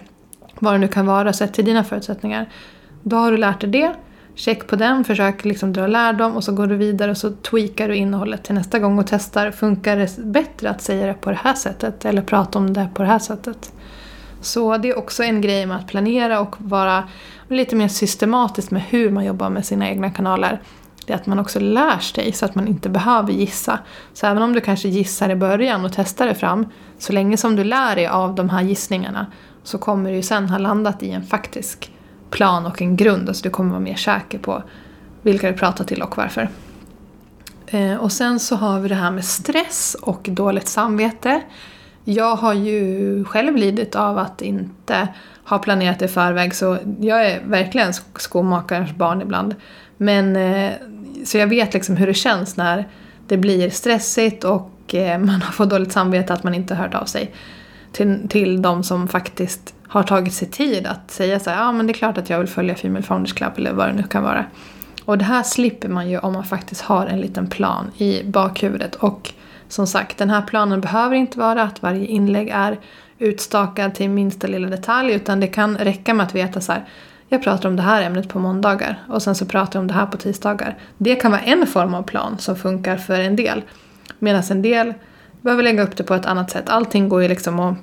vad 0.59 0.75
det 0.75 0.79
nu 0.79 0.89
kan 0.89 1.07
vara 1.07 1.33
sett 1.33 1.55
till 1.55 1.65
dina 1.65 1.85
förutsättningar. 1.85 2.47
Då 3.03 3.17
har 3.17 3.31
du 3.31 3.37
lärt 3.37 3.61
dig 3.61 3.71
det. 3.71 3.95
Check 4.35 4.67
på 4.67 4.77
den, 4.77 5.05
försök 5.05 5.45
liksom 5.45 5.73
dra 5.73 5.87
lärdom 5.87 6.37
och 6.37 6.45
så 6.45 6.53
går 6.53 6.67
du 6.67 6.77
vidare 6.77 7.11
och 7.11 7.17
så 7.17 7.31
tweakar 7.31 7.89
du 7.89 7.97
innehållet 7.97 8.45
till 8.45 8.55
nästa 8.55 8.79
gång 8.79 8.99
och 8.99 9.07
testar. 9.07 9.51
Funkar 9.51 9.97
det 9.97 10.19
bättre 10.19 10.71
att 10.71 10.83
säga 10.83 11.07
det 11.07 11.15
på 11.15 11.31
det 11.31 11.39
här 11.43 11.55
sättet 11.55 12.05
eller 12.05 12.23
prata 12.23 12.59
om 12.59 12.73
det 12.73 12.89
på 12.95 13.03
det 13.03 13.09
här 13.09 13.19
sättet? 13.19 13.73
Så 14.41 14.79
det 14.79 14.89
är 14.89 14.99
också 14.99 15.23
en 15.23 15.41
grej 15.41 15.67
med 15.67 15.77
att 15.77 15.87
planera 15.87 16.41
och 16.41 16.57
vara 16.59 17.09
lite 17.49 17.77
mer 17.77 17.89
systematisk 17.89 18.71
med 18.71 18.83
hur 18.83 19.11
man 19.11 19.25
jobbar 19.25 19.51
med 19.51 19.67
sina 19.67 19.89
egna 19.89 20.11
kanaler. 20.11 20.63
Det 21.07 21.13
är 21.13 21.17
att 21.17 21.27
man 21.27 21.39
också 21.39 21.61
lär 21.61 21.99
sig 21.99 22.33
så 22.33 22.45
att 22.45 22.55
man 22.55 22.69
inte 22.69 22.89
behöver 22.89 23.33
gissa. 23.33 23.79
Så 24.13 24.27
även 24.27 24.43
om 24.43 24.53
du 24.53 24.61
kanske 24.61 24.89
gissar 24.89 25.31
i 25.31 25.37
början 25.37 25.85
och 25.85 25.93
testar 25.93 26.27
det 26.27 26.35
fram, 26.35 26.67
så 26.99 27.13
länge 27.13 27.37
som 27.37 27.57
du 27.57 27.65
lär 27.65 27.97
dig 27.97 28.07
av 28.07 28.35
de 28.35 28.51
här 28.51 28.63
gissningarna 28.63 29.27
så 29.63 29.79
kommer 29.79 30.11
du 30.11 30.17
ju 30.17 30.23
sen 30.23 30.49
ha 30.49 30.59
landat 30.59 31.03
i 31.03 31.11
en 31.11 31.27
faktisk 31.27 31.93
plan 32.31 32.67
och 32.67 32.83
en 32.83 32.97
grund. 32.97 33.29
Alltså 33.29 33.43
du 33.43 33.51
kommer 33.51 33.71
vara 33.71 33.81
mer 33.81 33.95
säker 33.95 34.39
på 34.39 34.63
vilka 35.23 35.51
du 35.51 35.57
pratar 35.57 35.85
till 35.85 36.03
och 36.03 36.17
varför. 36.17 36.49
Eh, 37.67 37.95
och 37.95 38.13
sen 38.13 38.41
så 38.41 38.57
har 38.57 38.81
vi 38.81 38.89
det 38.89 38.95
här 38.95 39.11
med 39.11 39.25
stress 39.25 39.97
och 40.03 40.29
dåligt 40.31 40.69
samvete. 40.69 41.43
Jag 42.11 42.37
har 42.37 42.55
ju 42.55 43.25
själv 43.25 43.57
lidit 43.57 43.97
av 43.97 44.19
att 44.19 44.43
inte 44.43 45.09
ha 45.45 45.59
planerat 45.59 46.03
i 46.03 46.09
förväg 46.09 46.55
så 46.55 46.79
jag 47.01 47.27
är 47.27 47.41
verkligen 47.45 47.93
skomakarens 48.17 48.93
barn 48.93 49.23
ibland. 49.23 49.55
Men, 49.97 50.37
eh, 50.37 50.73
så 51.25 51.39
jag 51.39 51.47
vet 51.47 51.75
liksom 51.75 51.97
hur 51.97 52.07
det 52.07 52.15
känns 52.15 52.57
när 52.57 52.89
det 53.27 53.37
blir 53.37 53.71
stressigt 53.71 54.45
och 54.45 54.95
eh, 54.95 55.19
man 55.27 55.43
har 55.43 55.53
fått 55.53 55.71
dåligt 55.71 55.93
samvete 55.93 56.33
att 56.33 56.45
man 56.45 56.55
inte 56.55 56.75
hört 56.75 56.95
av 56.95 57.05
sig 57.05 57.35
till, 57.93 58.29
till 58.29 58.63
de 58.63 58.83
som 58.83 59.09
faktiskt 59.09 59.75
har 59.89 60.03
tagit 60.03 60.35
sig 60.35 60.49
tid 60.49 60.87
att 60.87 61.11
säga 61.11 61.41
så 61.41 61.51
här, 61.51 61.57
ja 61.57 61.73
men 61.73 61.87
det 61.87 61.93
är 61.93 61.95
klart 61.95 62.19
att 62.19 62.31
jag 62.31 62.39
vill 62.39 62.49
följa 62.49 62.75
Female 62.75 63.03
Founders 63.03 63.33
Club 63.33 63.53
eller 63.57 63.73
vad 63.73 63.89
det 63.89 63.95
nu 63.95 64.03
kan 64.03 64.23
vara. 64.23 64.45
Och 65.05 65.19
det 65.19 65.25
här 65.25 65.43
slipper 65.43 65.89
man 65.89 66.11
ju 66.11 66.19
om 66.19 66.33
man 66.33 66.45
faktiskt 66.45 66.81
har 66.81 67.07
en 67.07 67.21
liten 67.21 67.49
plan 67.49 67.91
i 67.99 68.23
bakhuvudet. 68.25 68.95
Och 68.95 69.33
som 69.69 69.87
sagt, 69.87 70.19
den 70.19 70.31
här 70.31 70.43
planen 70.43 70.81
behöver 70.81 71.17
inte 71.17 71.39
vara 71.39 71.63
att 71.63 71.83
varje 71.83 72.07
inlägg 72.07 72.49
är 72.49 72.79
utstakad 73.19 73.95
till 73.95 74.11
minsta 74.11 74.47
lilla 74.47 74.69
detalj 74.69 75.13
utan 75.13 75.41
det 75.41 75.47
kan 75.47 75.79
räcka 75.79 76.15
med 76.15 76.27
att 76.27 76.35
veta 76.35 76.61
så 76.61 76.73
här, 76.73 76.85
jag 77.29 77.43
pratar 77.43 77.69
om 77.69 77.77
det 77.77 77.83
här 77.83 78.03
ämnet 78.03 78.29
på 78.29 78.39
måndagar 78.39 79.03
och 79.09 79.23
sen 79.23 79.35
så 79.35 79.47
pratar 79.47 79.79
jag 79.79 79.81
om 79.81 79.87
det 79.87 79.95
här 79.95 80.07
på 80.07 80.17
tisdagar. 80.17 80.79
Det 80.99 81.15
kan 81.15 81.31
vara 81.31 81.41
en 81.41 81.67
form 81.67 81.95
av 81.95 82.03
plan 82.03 82.39
som 82.39 82.57
funkar 82.57 82.97
för 82.97 83.21
en 83.21 83.37
del. 83.37 83.63
Medan 84.19 84.43
en 84.51 84.63
del 84.63 84.95
behöver 85.41 85.63
lägga 85.63 85.83
upp 85.83 85.97
det 85.97 86.05
på 86.05 86.15
ett 86.15 86.27
annat 86.27 86.51
sätt. 86.51 86.69
Allting 86.69 87.09
går 87.09 87.23
ju 87.23 87.29
liksom 87.29 87.61
att 87.61 87.79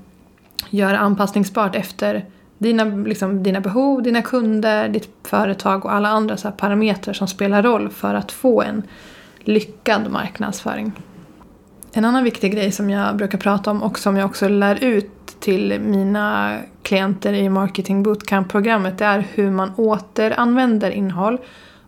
göra 0.70 0.98
anpassningsbart 0.98 1.76
efter 1.76 2.26
dina, 2.58 2.84
liksom, 2.84 3.44
dina 3.44 3.62
behov, 3.62 4.04
dina 4.04 4.22
kunder, 4.22 4.90
ditt 4.90 5.10
företag 5.24 5.86
och 5.86 5.94
alla 5.94 6.10
andra 6.10 6.38
så 6.38 6.52
parametrar 6.52 7.14
som 7.14 7.28
spelar 7.28 7.64
roll 7.64 7.90
för 7.90 8.14
att 8.14 8.32
få 8.32 8.62
en 8.62 8.84
lyckad 9.40 10.12
marknadsföring. 10.12 10.92
En 11.98 12.06
annan 12.06 12.24
viktig 12.24 12.54
grej 12.54 12.72
som 12.72 12.90
jag 12.90 13.16
brukar 13.16 13.38
prata 13.38 13.72
om 13.72 13.84
och 13.84 14.00
som 14.00 14.18
jag 14.18 14.26
också 14.26 14.48
lär 14.48 14.84
ut 14.84 15.40
till 15.40 15.80
mina 15.80 16.60
klienter 16.84 17.34
i 17.34 17.50
Marketing 17.50 18.04
Bootcamp-programmet 18.04 18.98
det 18.98 19.06
är 19.06 19.28
hur 19.34 19.52
man 19.52 19.74
återanvänder 19.78 20.92
innehåll 20.92 21.38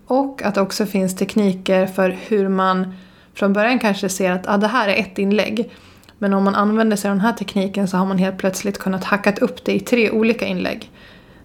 och 0.05 0.41
att 0.43 0.55
det 0.55 0.61
också 0.61 0.85
finns 0.85 1.15
tekniker 1.15 1.85
för 1.85 2.17
hur 2.27 2.49
man 2.49 2.93
från 3.33 3.53
början 3.53 3.79
kanske 3.79 4.09
ser 4.09 4.31
att 4.31 4.47
ah, 4.47 4.57
det 4.57 4.67
här 4.67 4.87
är 4.87 4.95
ett 4.95 5.17
inlägg 5.17 5.71
men 6.17 6.33
om 6.33 6.43
man 6.43 6.55
använder 6.55 6.97
sig 6.97 7.09
av 7.09 7.15
den 7.15 7.25
här 7.25 7.33
tekniken 7.33 7.87
så 7.87 7.97
har 7.97 8.05
man 8.05 8.17
helt 8.17 8.37
plötsligt 8.37 8.77
kunnat 8.77 9.03
hackat 9.03 9.39
upp 9.39 9.65
det 9.65 9.75
i 9.75 9.79
tre 9.79 10.11
olika 10.11 10.45
inlägg. 10.45 10.91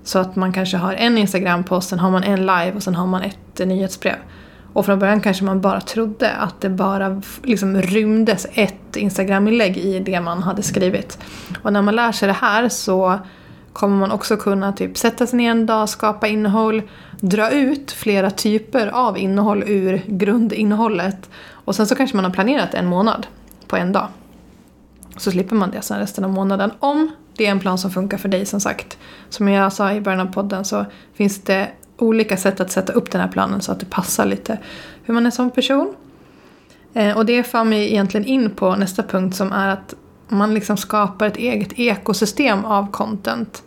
Så 0.04 0.18
att 0.18 0.36
man 0.36 0.52
kanske 0.52 0.76
har 0.76 0.94
en 0.94 1.18
Instagram-post, 1.18 1.88
sen 1.88 1.98
har 1.98 2.10
man 2.10 2.22
en 2.22 2.40
live 2.40 2.72
och 2.74 2.82
sen 2.82 2.94
har 2.94 3.06
man 3.06 3.22
ett 3.22 3.58
nyhetsbrev. 3.66 4.16
Och 4.72 4.86
från 4.86 4.98
början 4.98 5.20
kanske 5.20 5.44
man 5.44 5.60
bara 5.60 5.80
trodde 5.80 6.30
att 6.30 6.60
det 6.60 6.68
bara 6.68 7.22
liksom 7.42 7.82
rymdes 7.82 8.46
ett 8.52 8.96
Instagram-inlägg 8.96 9.76
i 9.76 9.98
det 9.98 10.20
man 10.20 10.42
hade 10.42 10.62
skrivit. 10.62 11.18
Och 11.62 11.72
när 11.72 11.82
man 11.82 11.96
lär 11.96 12.12
sig 12.12 12.28
det 12.28 12.36
här 12.40 12.68
så 12.68 13.18
kommer 13.72 13.96
man 13.96 14.10
också 14.10 14.36
kunna 14.36 14.72
typ 14.72 14.98
sätta 14.98 15.26
sig 15.26 15.36
ner 15.36 15.50
en 15.50 15.66
dag, 15.66 15.88
skapa 15.88 16.28
innehåll, 16.28 16.82
dra 17.20 17.50
ut 17.50 17.92
flera 17.92 18.30
typer 18.30 18.86
av 18.86 19.18
innehåll 19.18 19.62
ur 19.66 20.02
grundinnehållet. 20.06 21.30
Och 21.50 21.74
sen 21.74 21.86
så 21.86 21.94
kanske 21.94 22.16
man 22.16 22.24
har 22.24 22.32
planerat 22.32 22.74
en 22.74 22.86
månad 22.86 23.26
på 23.66 23.76
en 23.76 23.92
dag. 23.92 24.08
Så 25.16 25.30
slipper 25.30 25.56
man 25.56 25.70
det 25.70 25.82
sen 25.82 25.98
resten 25.98 26.24
av 26.24 26.30
månaden. 26.30 26.70
Om 26.78 27.10
det 27.36 27.46
är 27.46 27.50
en 27.50 27.60
plan 27.60 27.78
som 27.78 27.90
funkar 27.90 28.18
för 28.18 28.28
dig 28.28 28.46
som 28.46 28.60
sagt. 28.60 28.98
Som 29.28 29.48
jag 29.48 29.72
sa 29.72 29.92
i 29.92 30.00
början 30.00 30.20
av 30.20 30.32
podden 30.32 30.64
så 30.64 30.84
finns 31.14 31.40
det 31.42 31.68
olika 31.98 32.36
sätt 32.36 32.60
att 32.60 32.70
sätta 32.70 32.92
upp 32.92 33.10
den 33.10 33.20
här 33.20 33.28
planen 33.28 33.60
så 33.60 33.72
att 33.72 33.80
det 33.80 33.86
passar 33.86 34.26
lite 34.26 34.58
hur 35.02 35.14
man 35.14 35.26
är 35.26 35.30
som 35.30 35.50
person. 35.50 35.94
Eh, 36.94 37.16
och 37.16 37.26
det 37.26 37.42
för 37.42 37.64
mig 37.64 37.92
egentligen 37.92 38.26
in 38.26 38.50
på 38.50 38.76
nästa 38.76 39.02
punkt 39.02 39.36
som 39.36 39.52
är 39.52 39.68
att 39.68 39.94
man 40.28 40.54
liksom 40.54 40.76
skapar 40.76 41.26
ett 41.26 41.36
eget 41.36 41.78
ekosystem 41.78 42.64
av 42.64 42.90
content. 42.90 43.62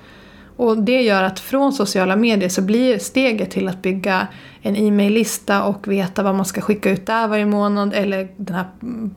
Och 0.58 0.77
det 0.77 1.01
gör 1.01 1.24
att 1.24 1.39
från 1.39 1.74
sociala 1.74 2.15
medier 2.15 2.50
så 2.50 2.62
blir 2.62 3.00
steget 3.00 3.51
till 3.51 3.67
att 3.67 3.82
bygga 3.82 4.27
en 4.62 4.75
e-mail-lista 4.75 5.63
och 5.63 5.88
veta 5.88 6.24
vad 6.24 6.36
man 6.36 6.46
ska 6.46 6.62
skicka 6.62 6.89
ut 6.89 7.05
där 7.05 7.27
varje 7.27 7.46
månad 7.46 7.94
eller 7.94 8.27
den 8.38 8.55
här 8.55 8.65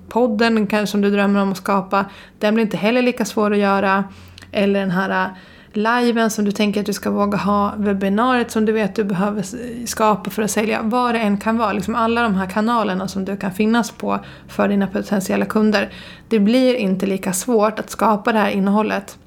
podden 0.09 0.67
kanske 0.67 0.91
som 0.91 1.01
du 1.01 1.11
drömmer 1.11 1.43
om 1.43 1.53
att 1.53 1.57
skapa. 1.57 2.05
Den 2.39 2.55
blir 2.55 2.65
inte 2.65 2.77
heller 2.77 3.03
lika 3.03 3.25
svår 3.25 3.53
att 3.53 3.59
göra. 3.59 4.05
Eller 4.53 4.81
den 4.81 4.91
här 4.91 5.31
liven 5.73 6.31
som 6.31 6.45
du 6.45 6.53
tänker 6.53 6.81
att 6.81 6.87
du 6.87 6.93
ska 6.93 7.11
våga 7.11 7.39
ha, 7.39 7.75
webbinariet 7.77 8.51
som 8.51 8.65
du 8.65 8.73
vet 8.73 8.95
du 8.95 9.05
behöver 9.05 9.45
skapa 9.87 10.31
för 10.31 10.43
att 10.43 10.51
sälja, 10.51 10.83
vad 10.83 11.15
det 11.15 11.19
än 11.19 11.39
kan 11.39 11.59
vara. 11.59 11.73
Liksom 11.73 11.95
alla 11.95 12.23
de 12.23 12.35
här 12.35 12.47
kanalerna 12.47 13.09
som 13.09 13.25
du 13.25 13.37
kan 13.37 13.53
finnas 13.53 13.91
på 13.91 14.21
för 14.49 14.69
dina 14.69 14.87
potentiella 14.87 15.45
kunder. 15.45 15.93
Det 16.29 16.39
blir 16.39 16.75
inte 16.75 17.07
lika 17.07 17.33
svårt 17.33 17.79
att 17.79 17.91
skapa 17.91 18.33
det 18.33 18.39
här 18.39 18.51
innehållet 18.51 19.19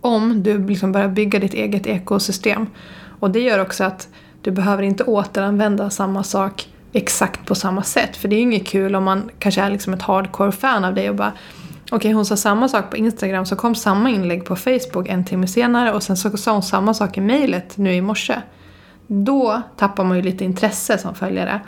om 0.00 0.42
du 0.42 0.66
liksom 0.66 0.92
börjar 0.92 1.08
bygga 1.08 1.38
ditt 1.38 1.54
eget 1.54 1.86
ekosystem. 1.86 2.66
Och 3.20 3.30
det 3.30 3.40
gör 3.40 3.58
också 3.58 3.84
att 3.84 4.08
du 4.42 4.50
behöver 4.50 4.82
inte 4.82 5.04
återanvända 5.04 5.90
samma 5.90 6.22
sak 6.22 6.68
exakt 6.92 7.46
på 7.46 7.54
samma 7.54 7.82
sätt. 7.82 8.16
För 8.16 8.28
det 8.28 8.36
är 8.36 8.38
ju 8.38 8.42
inget 8.42 8.66
kul 8.66 8.96
om 8.96 9.04
man 9.04 9.30
kanske 9.38 9.60
är 9.60 9.70
liksom 9.70 9.94
ett 9.94 10.02
hardcore-fan 10.02 10.84
av 10.84 10.94
dig 10.94 11.10
och 11.10 11.16
bara 11.16 11.32
Okej, 11.92 11.96
okay, 11.96 12.12
hon 12.12 12.26
sa 12.26 12.36
samma 12.36 12.68
sak 12.68 12.90
på 12.90 12.96
Instagram 12.96 13.46
så 13.46 13.56
kom 13.56 13.74
samma 13.74 14.10
inlägg 14.10 14.44
på 14.44 14.56
Facebook 14.56 15.08
en 15.08 15.24
timme 15.24 15.46
senare 15.46 15.92
och 15.92 16.02
sen 16.02 16.16
så 16.16 16.36
sa 16.36 16.52
hon 16.52 16.62
samma 16.62 16.94
sak 16.94 17.18
i 17.18 17.20
mejlet 17.20 17.76
nu 17.76 17.94
i 17.94 18.00
morse. 18.00 18.40
Då 19.06 19.62
tappar 19.76 20.04
man 20.04 20.16
ju 20.16 20.22
lite 20.22 20.44
intresse 20.44 20.98
som 20.98 21.14
följare. 21.14 21.60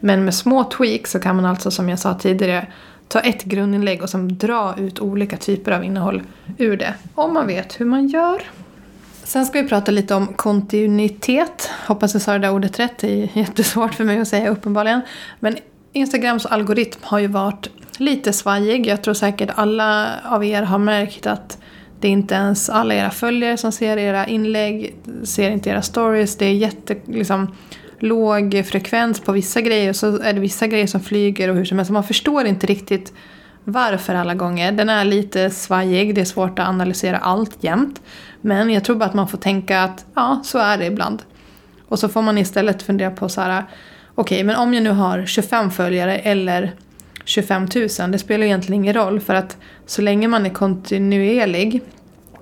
Men 0.00 0.24
med 0.24 0.34
små 0.34 0.64
tweaks 0.64 1.10
så 1.10 1.20
kan 1.20 1.36
man 1.36 1.44
alltså 1.44 1.70
som 1.70 1.88
jag 1.88 1.98
sa 1.98 2.14
tidigare 2.14 2.66
ta 3.08 3.20
ett 3.20 3.44
grundinlägg 3.44 4.02
och 4.02 4.10
sen 4.10 4.38
dra 4.38 4.74
ut 4.78 5.00
olika 5.00 5.36
typer 5.36 5.72
av 5.72 5.84
innehåll 5.84 6.22
ur 6.58 6.76
det. 6.76 6.94
Om 7.14 7.34
man 7.34 7.46
vet 7.46 7.80
hur 7.80 7.86
man 7.86 8.08
gör. 8.08 8.42
Sen 9.24 9.46
ska 9.46 9.62
vi 9.62 9.68
prata 9.68 9.92
lite 9.92 10.14
om 10.14 10.26
kontinuitet. 10.26 11.70
Hoppas 11.86 12.14
jag 12.14 12.22
sa 12.22 12.32
det 12.32 12.38
där 12.38 12.52
ordet 12.52 12.78
rätt. 12.78 12.98
Det 12.98 13.22
är 13.22 13.38
jättesvårt 13.38 13.94
för 13.94 14.04
mig 14.04 14.20
att 14.20 14.28
säga 14.28 14.50
uppenbarligen. 14.50 15.00
Men 15.40 15.56
Instagrams 15.92 16.46
algoritm 16.46 17.00
har 17.02 17.18
ju 17.18 17.26
varit 17.26 17.68
lite 18.00 18.32
svajig. 18.32 18.86
Jag 18.86 19.02
tror 19.02 19.14
säkert 19.14 19.50
alla 19.54 20.08
av 20.24 20.44
er 20.44 20.62
har 20.62 20.78
märkt 20.78 21.26
att 21.26 21.58
det 22.00 22.08
är 22.08 22.12
inte 22.12 22.34
ens 22.34 22.70
alla 22.70 22.94
era 22.94 23.10
följare 23.10 23.56
som 23.56 23.72
ser 23.72 23.96
era 23.96 24.26
inlägg, 24.26 24.96
ser 25.24 25.50
inte 25.50 25.70
era 25.70 25.82
stories. 25.82 26.38
Det 26.38 26.46
är 26.46 26.52
jätte, 26.52 26.96
liksom, 27.04 27.54
låg 27.98 28.64
frekvens 28.66 29.20
på 29.20 29.32
vissa 29.32 29.60
grejer 29.60 29.88
och 29.88 29.96
så 29.96 30.18
är 30.20 30.32
det 30.32 30.40
vissa 30.40 30.66
grejer 30.66 30.86
som 30.86 31.00
flyger 31.00 31.48
och 31.48 31.56
hur 31.56 31.64
som 31.64 31.78
helst. 31.78 31.92
Man 31.92 32.04
förstår 32.04 32.46
inte 32.46 32.66
riktigt 32.66 33.12
varför 33.64 34.14
alla 34.14 34.34
gånger. 34.34 34.72
Den 34.72 34.88
är 34.88 35.04
lite 35.04 35.50
svajig, 35.50 36.14
det 36.14 36.20
är 36.20 36.24
svårt 36.24 36.58
att 36.58 36.68
analysera 36.68 37.18
allt 37.18 37.64
jämt. 37.64 38.02
Men 38.40 38.70
jag 38.70 38.84
tror 38.84 38.96
bara 38.96 39.04
att 39.04 39.14
man 39.14 39.28
får 39.28 39.38
tänka 39.38 39.82
att 39.82 40.04
ja, 40.14 40.40
så 40.44 40.58
är 40.58 40.78
det 40.78 40.86
ibland. 40.86 41.22
Och 41.88 41.98
så 41.98 42.08
får 42.08 42.22
man 42.22 42.38
istället 42.38 42.82
fundera 42.82 43.10
på 43.10 43.28
så 43.28 43.40
här, 43.40 43.64
okej, 44.14 44.36
okay, 44.36 44.44
men 44.44 44.56
om 44.56 44.74
jag 44.74 44.82
nu 44.82 44.90
har 44.90 45.26
25 45.26 45.70
följare 45.70 46.18
eller 46.18 46.72
25 47.26 47.68
000, 47.98 48.10
det 48.10 48.18
spelar 48.18 48.46
egentligen 48.46 48.82
ingen 48.82 48.94
roll 48.94 49.20
för 49.20 49.34
att 49.34 49.56
så 49.86 50.02
länge 50.02 50.28
man 50.28 50.46
är 50.46 50.50
kontinuerlig 50.50 51.80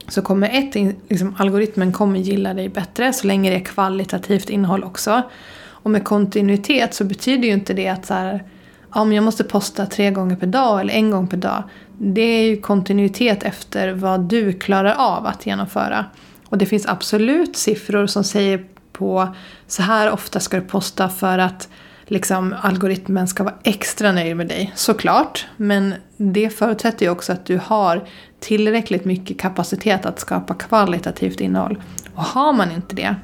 så 0.08 0.22
kommer 0.22 0.50
ett, 0.52 0.94
liksom, 1.08 1.36
algoritmen 1.38 1.92
kommer 1.92 2.18
gilla 2.18 2.54
dig 2.54 2.68
bättre 2.68 3.12
så 3.12 3.26
länge 3.26 3.50
det 3.50 3.56
är 3.56 3.64
kvalitativt 3.64 4.50
innehåll 4.50 4.84
också. 4.84 5.22
Och 5.66 5.90
med 5.90 6.04
kontinuitet 6.04 6.94
så 6.94 7.04
betyder 7.04 7.48
ju 7.48 7.54
inte 7.54 7.74
det 7.74 7.88
att 7.88 8.06
så 8.06 8.14
här, 8.14 8.44
om 8.90 9.12
jag 9.12 9.24
måste 9.24 9.44
posta 9.44 9.86
tre 9.86 10.10
gånger 10.10 10.36
per 10.36 10.46
dag 10.46 10.80
eller 10.80 10.94
en 10.94 11.10
gång 11.10 11.26
per 11.26 11.36
dag. 11.36 11.62
Det 11.98 12.20
är 12.20 12.48
ju 12.48 12.56
kontinuitet 12.56 13.42
efter 13.42 13.92
vad 13.92 14.20
du 14.20 14.52
klarar 14.52 14.94
av 14.94 15.26
att 15.26 15.46
genomföra. 15.46 16.04
Och 16.48 16.58
det 16.58 16.66
finns 16.66 16.86
absolut 16.86 17.56
siffror 17.56 18.06
som 18.06 18.24
säger 18.24 18.64
på 18.92 19.34
så 19.66 19.82
här 19.82 20.10
ofta 20.10 20.40
ska 20.40 20.56
du 20.56 20.62
posta 20.62 21.08
för 21.08 21.38
att 21.38 21.68
liksom, 22.06 22.54
algoritmen 22.62 23.28
ska 23.28 23.44
vara 23.44 23.54
extra 23.62 24.12
nöjd 24.12 24.36
med 24.36 24.48
dig. 24.48 24.72
Såklart, 24.74 25.46
men 25.56 25.94
det 26.16 26.50
förutsätter 26.50 27.06
ju 27.06 27.12
också 27.12 27.32
att 27.32 27.46
du 27.46 27.60
har 27.64 28.08
tillräckligt 28.40 29.04
mycket 29.04 29.40
kapacitet 29.40 30.06
att 30.06 30.20
skapa 30.20 30.54
kvalitativt 30.54 31.40
innehåll. 31.40 31.82
Och 32.14 32.24
har 32.24 32.52
man 32.52 32.72
inte 32.72 32.96
det, 32.96 33.14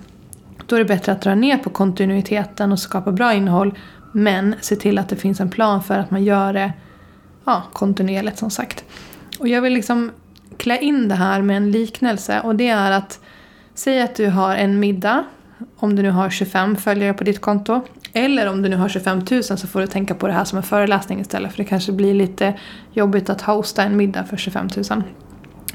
då 0.66 0.76
är 0.76 0.78
det 0.78 0.84
bättre 0.84 1.12
att 1.12 1.22
dra 1.22 1.34
ner 1.34 1.58
på 1.58 1.70
kontinuiteten 1.70 2.72
och 2.72 2.78
skapa 2.78 3.12
bra 3.12 3.34
innehåll. 3.34 3.78
Men 4.12 4.54
se 4.60 4.76
till 4.76 4.98
att 4.98 5.08
det 5.08 5.16
finns 5.16 5.40
en 5.40 5.50
plan 5.50 5.82
för 5.82 5.98
att 5.98 6.10
man 6.10 6.24
gör 6.24 6.52
det 6.52 6.72
ja, 7.44 7.62
kontinuerligt 7.72 8.38
som 8.38 8.50
sagt. 8.50 8.84
Och 9.38 9.48
jag 9.48 9.62
vill 9.62 9.72
liksom 9.72 10.10
klä 10.56 10.78
in 10.78 11.08
det 11.08 11.14
här 11.14 11.42
med 11.42 11.56
en 11.56 11.70
liknelse 11.70 12.40
och 12.40 12.56
det 12.56 12.68
är 12.68 12.90
att 12.90 13.20
säg 13.74 14.02
att 14.02 14.14
du 14.14 14.26
har 14.26 14.56
en 14.56 14.80
middag 14.80 15.24
om 15.76 15.96
du 15.96 16.02
nu 16.02 16.10
har 16.10 16.30
25 16.30 16.76
följare 16.76 17.14
på 17.14 17.24
ditt 17.24 17.40
konto. 17.40 17.80
Eller 18.12 18.46
om 18.46 18.62
du 18.62 18.68
nu 18.68 18.76
har 18.76 18.88
25 18.88 19.22
000 19.30 19.42
så 19.42 19.56
får 19.56 19.80
du 19.80 19.86
tänka 19.86 20.14
på 20.14 20.26
det 20.26 20.32
här 20.32 20.44
som 20.44 20.56
en 20.56 20.62
föreläsning 20.62 21.20
istället 21.20 21.50
för 21.50 21.58
det 21.58 21.64
kanske 21.64 21.92
blir 21.92 22.14
lite 22.14 22.54
jobbigt 22.92 23.30
att 23.30 23.40
hosta 23.40 23.82
en 23.82 23.96
middag 23.96 24.24
för 24.24 24.36
25 24.36 24.68
000. 24.90 25.02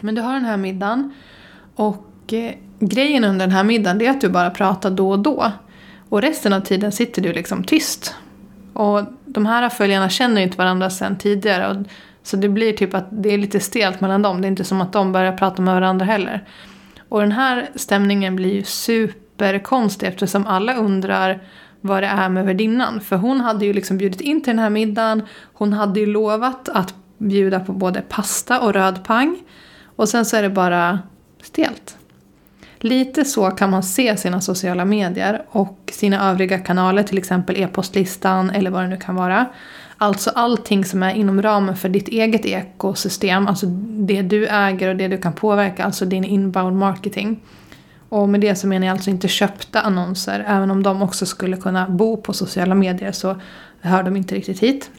Men 0.01 0.15
du 0.15 0.21
har 0.21 0.33
den 0.33 0.45
här 0.45 0.57
middagen 0.57 1.13
och 1.75 2.33
eh, 2.33 2.53
grejen 2.79 3.23
under 3.23 3.45
den 3.47 3.55
här 3.55 3.63
middagen 3.63 4.01
är 4.01 4.09
att 4.09 4.21
du 4.21 4.29
bara 4.29 4.49
pratar 4.49 4.91
då 4.91 5.11
och 5.11 5.19
då. 5.19 5.51
Och 6.09 6.21
resten 6.21 6.53
av 6.53 6.59
tiden 6.59 6.91
sitter 6.91 7.21
du 7.21 7.33
liksom 7.33 7.63
tyst. 7.63 8.15
Och 8.73 9.01
de 9.25 9.45
här 9.45 9.69
följarna 9.69 10.09
känner 10.09 10.41
inte 10.41 10.57
varandra 10.57 10.89
sedan 10.89 11.17
tidigare. 11.17 11.67
Och, 11.71 11.85
så 12.23 12.37
det 12.37 12.49
blir 12.49 12.73
typ 12.73 12.93
att 12.93 13.07
det 13.09 13.33
är 13.33 13.37
lite 13.37 13.59
stelt 13.59 14.01
mellan 14.01 14.21
dem. 14.21 14.41
Det 14.41 14.47
är 14.47 14.49
inte 14.49 14.63
som 14.63 14.81
att 14.81 14.93
de 14.93 15.11
börjar 15.11 15.31
prata 15.31 15.61
med 15.61 15.73
varandra 15.73 16.05
heller. 16.05 16.47
Och 17.09 17.21
den 17.21 17.31
här 17.31 17.69
stämningen 17.75 18.35
blir 18.35 18.53
ju 18.53 18.63
superkonstig 18.63 20.07
eftersom 20.07 20.47
alla 20.47 20.75
undrar 20.75 21.41
vad 21.85 22.03
det 22.03 22.07
är 22.07 22.29
med 22.29 22.45
värdinnan. 22.45 23.01
För 23.01 23.15
hon 23.15 23.41
hade 23.41 23.65
ju 23.65 23.73
liksom 23.73 23.97
bjudit 23.97 24.21
in 24.21 24.41
till 24.41 24.51
den 24.51 24.59
här 24.59 24.69
middagen. 24.69 25.21
Hon 25.53 25.73
hade 25.73 25.99
ju 25.99 26.05
lovat 26.05 26.69
att 26.69 26.93
bjuda 27.17 27.59
på 27.59 27.73
både 27.73 28.01
pasta 28.01 28.61
och 28.61 28.73
rödpang. 28.73 29.37
Och 29.95 30.09
sen 30.09 30.25
så 30.25 30.37
är 30.37 30.41
det 30.41 30.49
bara 30.49 30.99
stelt. 31.41 31.97
Lite 32.79 33.25
så 33.25 33.51
kan 33.51 33.69
man 33.69 33.83
se 33.83 34.17
sina 34.17 34.41
sociala 34.41 34.85
medier 34.85 35.45
och 35.49 35.79
sina 35.91 36.29
övriga 36.29 36.59
kanaler, 36.59 37.03
till 37.03 37.17
exempel 37.17 37.57
e-postlistan 37.57 38.49
eller 38.49 38.71
vad 38.71 38.83
det 38.83 38.87
nu 38.87 38.97
kan 38.97 39.15
vara. 39.15 39.45
Alltså 39.97 40.29
allting 40.29 40.85
som 40.85 41.03
är 41.03 41.13
inom 41.13 41.41
ramen 41.41 41.75
för 41.75 41.89
ditt 41.89 42.07
eget 42.07 42.45
ekosystem, 42.45 43.47
alltså 43.47 43.65
det 43.89 44.21
du 44.21 44.47
äger 44.47 44.89
och 44.89 44.95
det 44.95 45.07
du 45.07 45.17
kan 45.17 45.33
påverka, 45.33 45.85
alltså 45.85 46.05
din 46.05 46.23
inbound 46.23 46.77
marketing. 46.77 47.39
Och 48.09 48.29
med 48.29 48.41
det 48.41 48.55
så 48.55 48.67
menar 48.67 48.87
jag 48.87 48.93
alltså 48.93 49.09
inte 49.09 49.27
köpta 49.27 49.81
annonser, 49.81 50.45
även 50.47 50.71
om 50.71 50.83
de 50.83 51.01
också 51.01 51.25
skulle 51.25 51.57
kunna 51.57 51.89
bo 51.89 52.17
på 52.17 52.33
sociala 52.33 52.75
medier 52.75 53.11
så 53.11 53.35
hör 53.81 54.03
de 54.03 54.15
inte 54.15 54.35
riktigt 54.35 54.59
hit. 54.59 54.89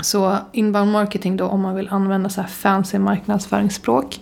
Så 0.00 0.36
inbound 0.52 0.92
marketing 0.92 1.36
då 1.36 1.44
om 1.44 1.60
man 1.60 1.74
vill 1.74 1.88
använda 1.88 2.28
så 2.28 2.40
här 2.40 2.48
fancy 2.48 2.98
marknadsföringsspråk 2.98 4.20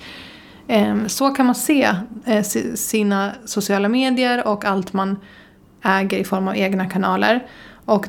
ehm, 0.69 1.09
så 1.09 1.31
kan 1.31 1.47
man 1.47 1.55
se 1.55 1.95
eh, 2.25 2.43
sina 2.75 3.33
sociala 3.45 3.89
medier 3.89 4.47
och 4.47 4.65
allt 4.65 4.93
man 4.93 5.17
äger 5.83 6.19
i 6.19 6.25
form 6.25 6.49
av 6.49 6.57
egna 6.57 6.87
kanaler. 6.87 7.47
Och 7.85 8.07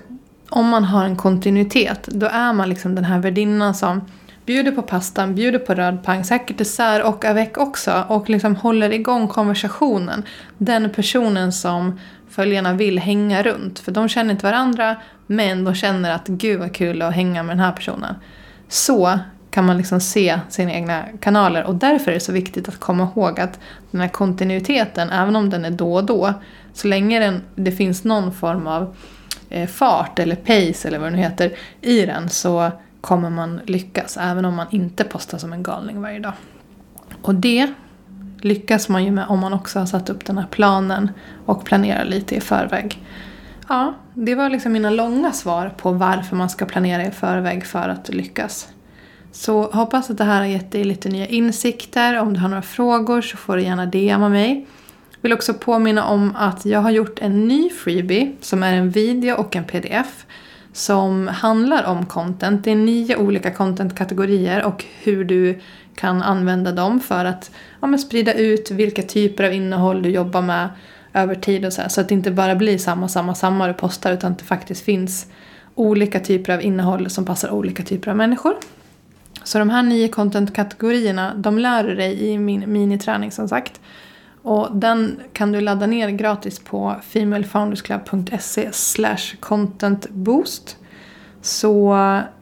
om 0.50 0.70
man 0.70 0.84
har 0.84 1.06
en 1.06 1.16
kontinuitet, 1.16 2.08
då 2.12 2.26
är 2.26 2.54
man 2.54 2.70
liksom 2.70 2.96
den 2.96 3.04
här 3.04 3.20
värdinnan 3.20 3.76
som 3.76 4.02
bjuder 4.50 4.72
på 4.72 4.82
pastan, 4.82 5.36
bjuder 5.36 5.60
på 5.60 5.74
röd 5.74 6.04
pang, 6.04 6.24
säkert 6.24 6.58
dessert 6.58 7.06
och 7.06 7.26
avec 7.26 7.58
också. 7.58 8.04
Och 8.08 8.30
liksom 8.30 8.56
håller 8.56 8.94
igång 8.94 9.28
konversationen. 9.28 10.24
Den 10.58 10.90
personen 10.90 11.52
som 11.52 12.00
följarna 12.30 12.74
vill 12.74 13.00
hänga 13.00 13.44
runt. 13.44 13.80
För 13.80 13.92
de 13.92 14.10
känner 14.10 14.32
inte 14.32 14.46
varandra, 14.46 14.96
men 15.28 15.64
de 15.64 15.76
känner 15.76 16.12
att 16.12 16.28
gud 16.28 16.60
vad 16.60 16.76
kul 16.76 17.02
att 17.02 17.16
hänga 17.16 17.44
med 17.44 17.58
den 17.58 17.66
här 17.66 17.72
personen. 17.72 18.16
Så 18.68 19.20
kan 19.52 19.66
man 19.66 19.78
liksom 19.78 20.02
se 20.02 20.40
sina 20.50 20.74
egna 20.74 21.04
kanaler 21.20 21.64
och 21.64 21.76
därför 21.76 22.12
är 22.12 22.16
det 22.16 22.20
så 22.20 22.32
viktigt 22.32 22.68
att 22.68 22.80
komma 22.80 23.10
ihåg 23.16 23.40
att 23.40 23.60
den 23.92 24.02
här 24.02 24.08
kontinuiteten, 24.08 25.10
även 25.10 25.36
om 25.36 25.50
den 25.50 25.66
är 25.66 25.72
då 25.72 25.94
och 25.94 26.04
då, 26.04 26.34
så 26.74 26.88
länge 26.88 27.20
den, 27.20 27.42
det 27.56 27.72
finns 27.72 28.04
någon 28.04 28.34
form 28.34 28.68
av 28.68 28.96
eh, 29.50 29.68
fart 29.68 30.20
eller 30.20 30.36
pace 30.36 30.88
eller 30.88 31.00
vad 31.00 31.12
det 31.12 31.16
nu 31.16 31.22
heter 31.22 31.54
i 31.82 32.06
den 32.06 32.30
så 32.30 32.72
kommer 33.02 33.30
man 33.30 33.62
lyckas 33.66 34.18
även 34.18 34.46
om 34.46 34.56
man 34.56 34.68
inte 34.72 35.04
postar 35.04 35.38
som 35.38 35.54
en 35.54 35.64
galning 35.64 36.02
varje 36.02 36.20
dag. 36.20 36.34
Och 37.22 37.36
det 37.36 37.74
lyckas 38.42 38.90
man 38.90 39.04
ju 39.04 39.12
med 39.12 39.26
om 39.28 39.40
man 39.40 39.54
också 39.54 39.80
har 39.80 39.86
satt 39.86 40.10
upp 40.10 40.26
den 40.26 40.38
här 40.38 40.48
planen 40.52 41.12
och 41.46 41.66
planerar 41.66 42.06
lite 42.06 42.36
i 42.36 42.42
förväg. 42.42 43.04
Ja, 43.68 43.94
det 44.14 44.36
var 44.36 44.50
liksom 44.50 44.72
mina 44.72 44.90
långa 44.90 45.32
svar 45.32 45.74
på 45.78 45.92
varför 45.92 46.36
man 46.36 46.50
ska 46.50 46.66
planera 46.66 47.06
i 47.06 47.12
förväg 47.12 47.66
för 47.66 47.90
att 47.90 48.10
lyckas. 48.10 48.68
Så 49.32 49.72
hoppas 49.72 50.10
att 50.10 50.18
det 50.18 50.24
här 50.24 50.40
har 50.40 50.46
gett 50.46 50.72
dig 50.72 50.84
lite 50.84 51.10
nya 51.10 51.28
insikter. 51.28 52.20
Om 52.20 52.34
du 52.34 52.40
har 52.40 52.50
några 52.50 52.62
frågor 52.62 53.22
så 53.22 53.38
får 53.38 53.56
du 53.56 53.64
gärna 53.64 53.86
DMa 53.86 54.30
mig. 54.30 54.68
Vill 55.22 55.34
också 55.34 55.54
påminna 55.54 56.06
om 56.06 56.36
att 56.36 56.66
jag 56.66 56.80
har 56.80 56.92
gjort 56.92 57.20
en 57.20 57.48
ny 57.48 57.70
freebie 57.70 58.36
som 58.42 58.64
är 58.64 58.74
en 58.74 58.90
video 58.90 59.36
och 59.36 59.56
en 59.56 59.64
pdf 59.64 60.26
som 60.80 61.28
handlar 61.28 61.84
om 61.84 62.06
content. 62.06 62.64
Det 62.64 62.72
är 62.72 62.76
nio 62.76 63.16
olika 63.16 63.52
contentkategorier 63.52 64.64
och 64.64 64.86
hur 65.04 65.24
du 65.24 65.60
kan 65.96 66.22
använda 66.22 66.72
dem 66.72 67.00
för 67.00 67.26
att 67.26 67.52
ja, 67.82 67.98
sprida 67.98 68.34
ut 68.34 68.72
vilka 68.72 69.02
typer 69.02 69.44
av 69.44 69.54
innehåll 69.54 70.02
du 70.02 70.10
jobbar 70.10 70.42
med 70.42 70.70
över 71.14 71.36
tid 71.36 71.66
och 71.66 71.74
så 71.74 71.82
här, 71.82 71.90
Så 71.90 72.02
att 72.02 72.10
det 72.10 72.14
inte 72.14 72.32
bara 72.32 72.56
blir 72.56 72.78
samma, 72.78 73.08
samma, 73.08 73.36
samma 73.36 73.68
du 73.68 73.74
postar 73.74 74.14
utan 74.14 74.32
att 74.32 74.40
det 74.40 74.46
faktiskt 74.46 74.86
finns 74.86 75.28
olika 75.76 76.20
typer 76.20 76.54
av 76.54 76.62
innehåll 76.62 77.10
som 77.10 77.26
passar 77.26 77.52
olika 77.52 77.84
typer 77.84 78.12
av 78.12 78.18
människor. 78.18 78.56
Så 79.44 79.60
de 79.60 79.70
här 79.70 79.84
nio 79.84 80.08
contentkategorierna, 80.08 81.34
de 81.36 81.58
lär 81.58 81.84
du 81.84 81.96
dig 81.96 82.30
i 82.30 82.38
min 82.38 82.74
miniträning 82.74 83.32
som 83.32 83.48
sagt. 83.50 83.80
Och 84.42 84.76
den 84.76 85.20
kan 85.34 85.52
du 85.52 85.62
ladda 85.62 85.88
ner 85.88 86.10
gratis 86.10 86.60
på 86.60 86.96
femalefoundersclub.se 87.02 88.70
contentboost. 89.40 90.78
Så 91.42 91.98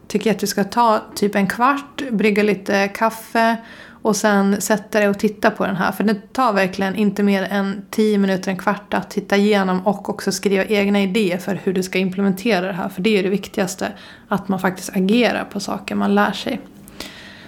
tycker 0.08 0.30
jag 0.30 0.34
att 0.36 0.40
du 0.40 0.48
ska 0.48 0.64
ta 0.64 1.02
typ 1.16 1.36
en 1.36 1.48
kvart, 1.48 2.04
brygga 2.12 2.44
lite 2.44 2.88
kaffe 2.88 3.58
och 4.02 4.16
sen 4.16 4.62
sätta 4.62 5.00
dig 5.00 5.10
och 5.10 5.20
titta 5.20 5.52
på 5.52 5.66
den 5.66 5.76
här. 5.76 5.92
För 5.92 6.04
det 6.04 6.34
tar 6.34 6.54
verkligen 6.54 6.96
inte 6.96 7.24
mer 7.24 7.44
än 7.44 7.86
10 7.90 8.18
minuter, 8.18 8.52
en 8.52 8.58
kvart 8.58 8.94
att 8.94 9.10
titta 9.10 9.38
igenom 9.38 9.88
och 9.88 10.10
också 10.10 10.32
skriva 10.32 10.66
egna 10.66 11.02
idéer 11.02 11.38
för 11.38 11.60
hur 11.64 11.74
du 11.74 11.84
ska 11.84 12.00
implementera 12.00 12.68
det 12.68 12.74
här. 12.74 12.90
För 12.90 13.02
det 13.02 13.10
är 13.10 13.18
ju 13.18 13.24
det 13.24 13.30
viktigaste, 13.30 13.92
att 14.28 14.48
man 14.48 14.60
faktiskt 14.60 14.96
agerar 14.96 15.44
på 15.44 15.60
saker 15.60 15.96
man 15.96 16.16
lär 16.16 16.32
sig. 16.32 16.62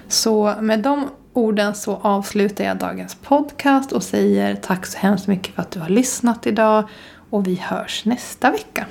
Så 0.07 0.55
med 0.61 0.79
de 0.79 1.07
orden 1.33 1.75
så 1.75 1.95
avslutar 2.01 2.63
jag 2.63 2.77
dagens 2.77 3.15
podcast 3.15 3.91
och 3.91 4.03
säger 4.03 4.55
tack 4.55 4.85
så 4.85 4.97
hemskt 4.97 5.27
mycket 5.27 5.55
för 5.55 5.61
att 5.61 5.71
du 5.71 5.79
har 5.79 5.89
lyssnat 5.89 6.47
idag 6.47 6.89
och 7.29 7.47
vi 7.47 7.55
hörs 7.55 8.05
nästa 8.05 8.51
vecka. 8.51 8.85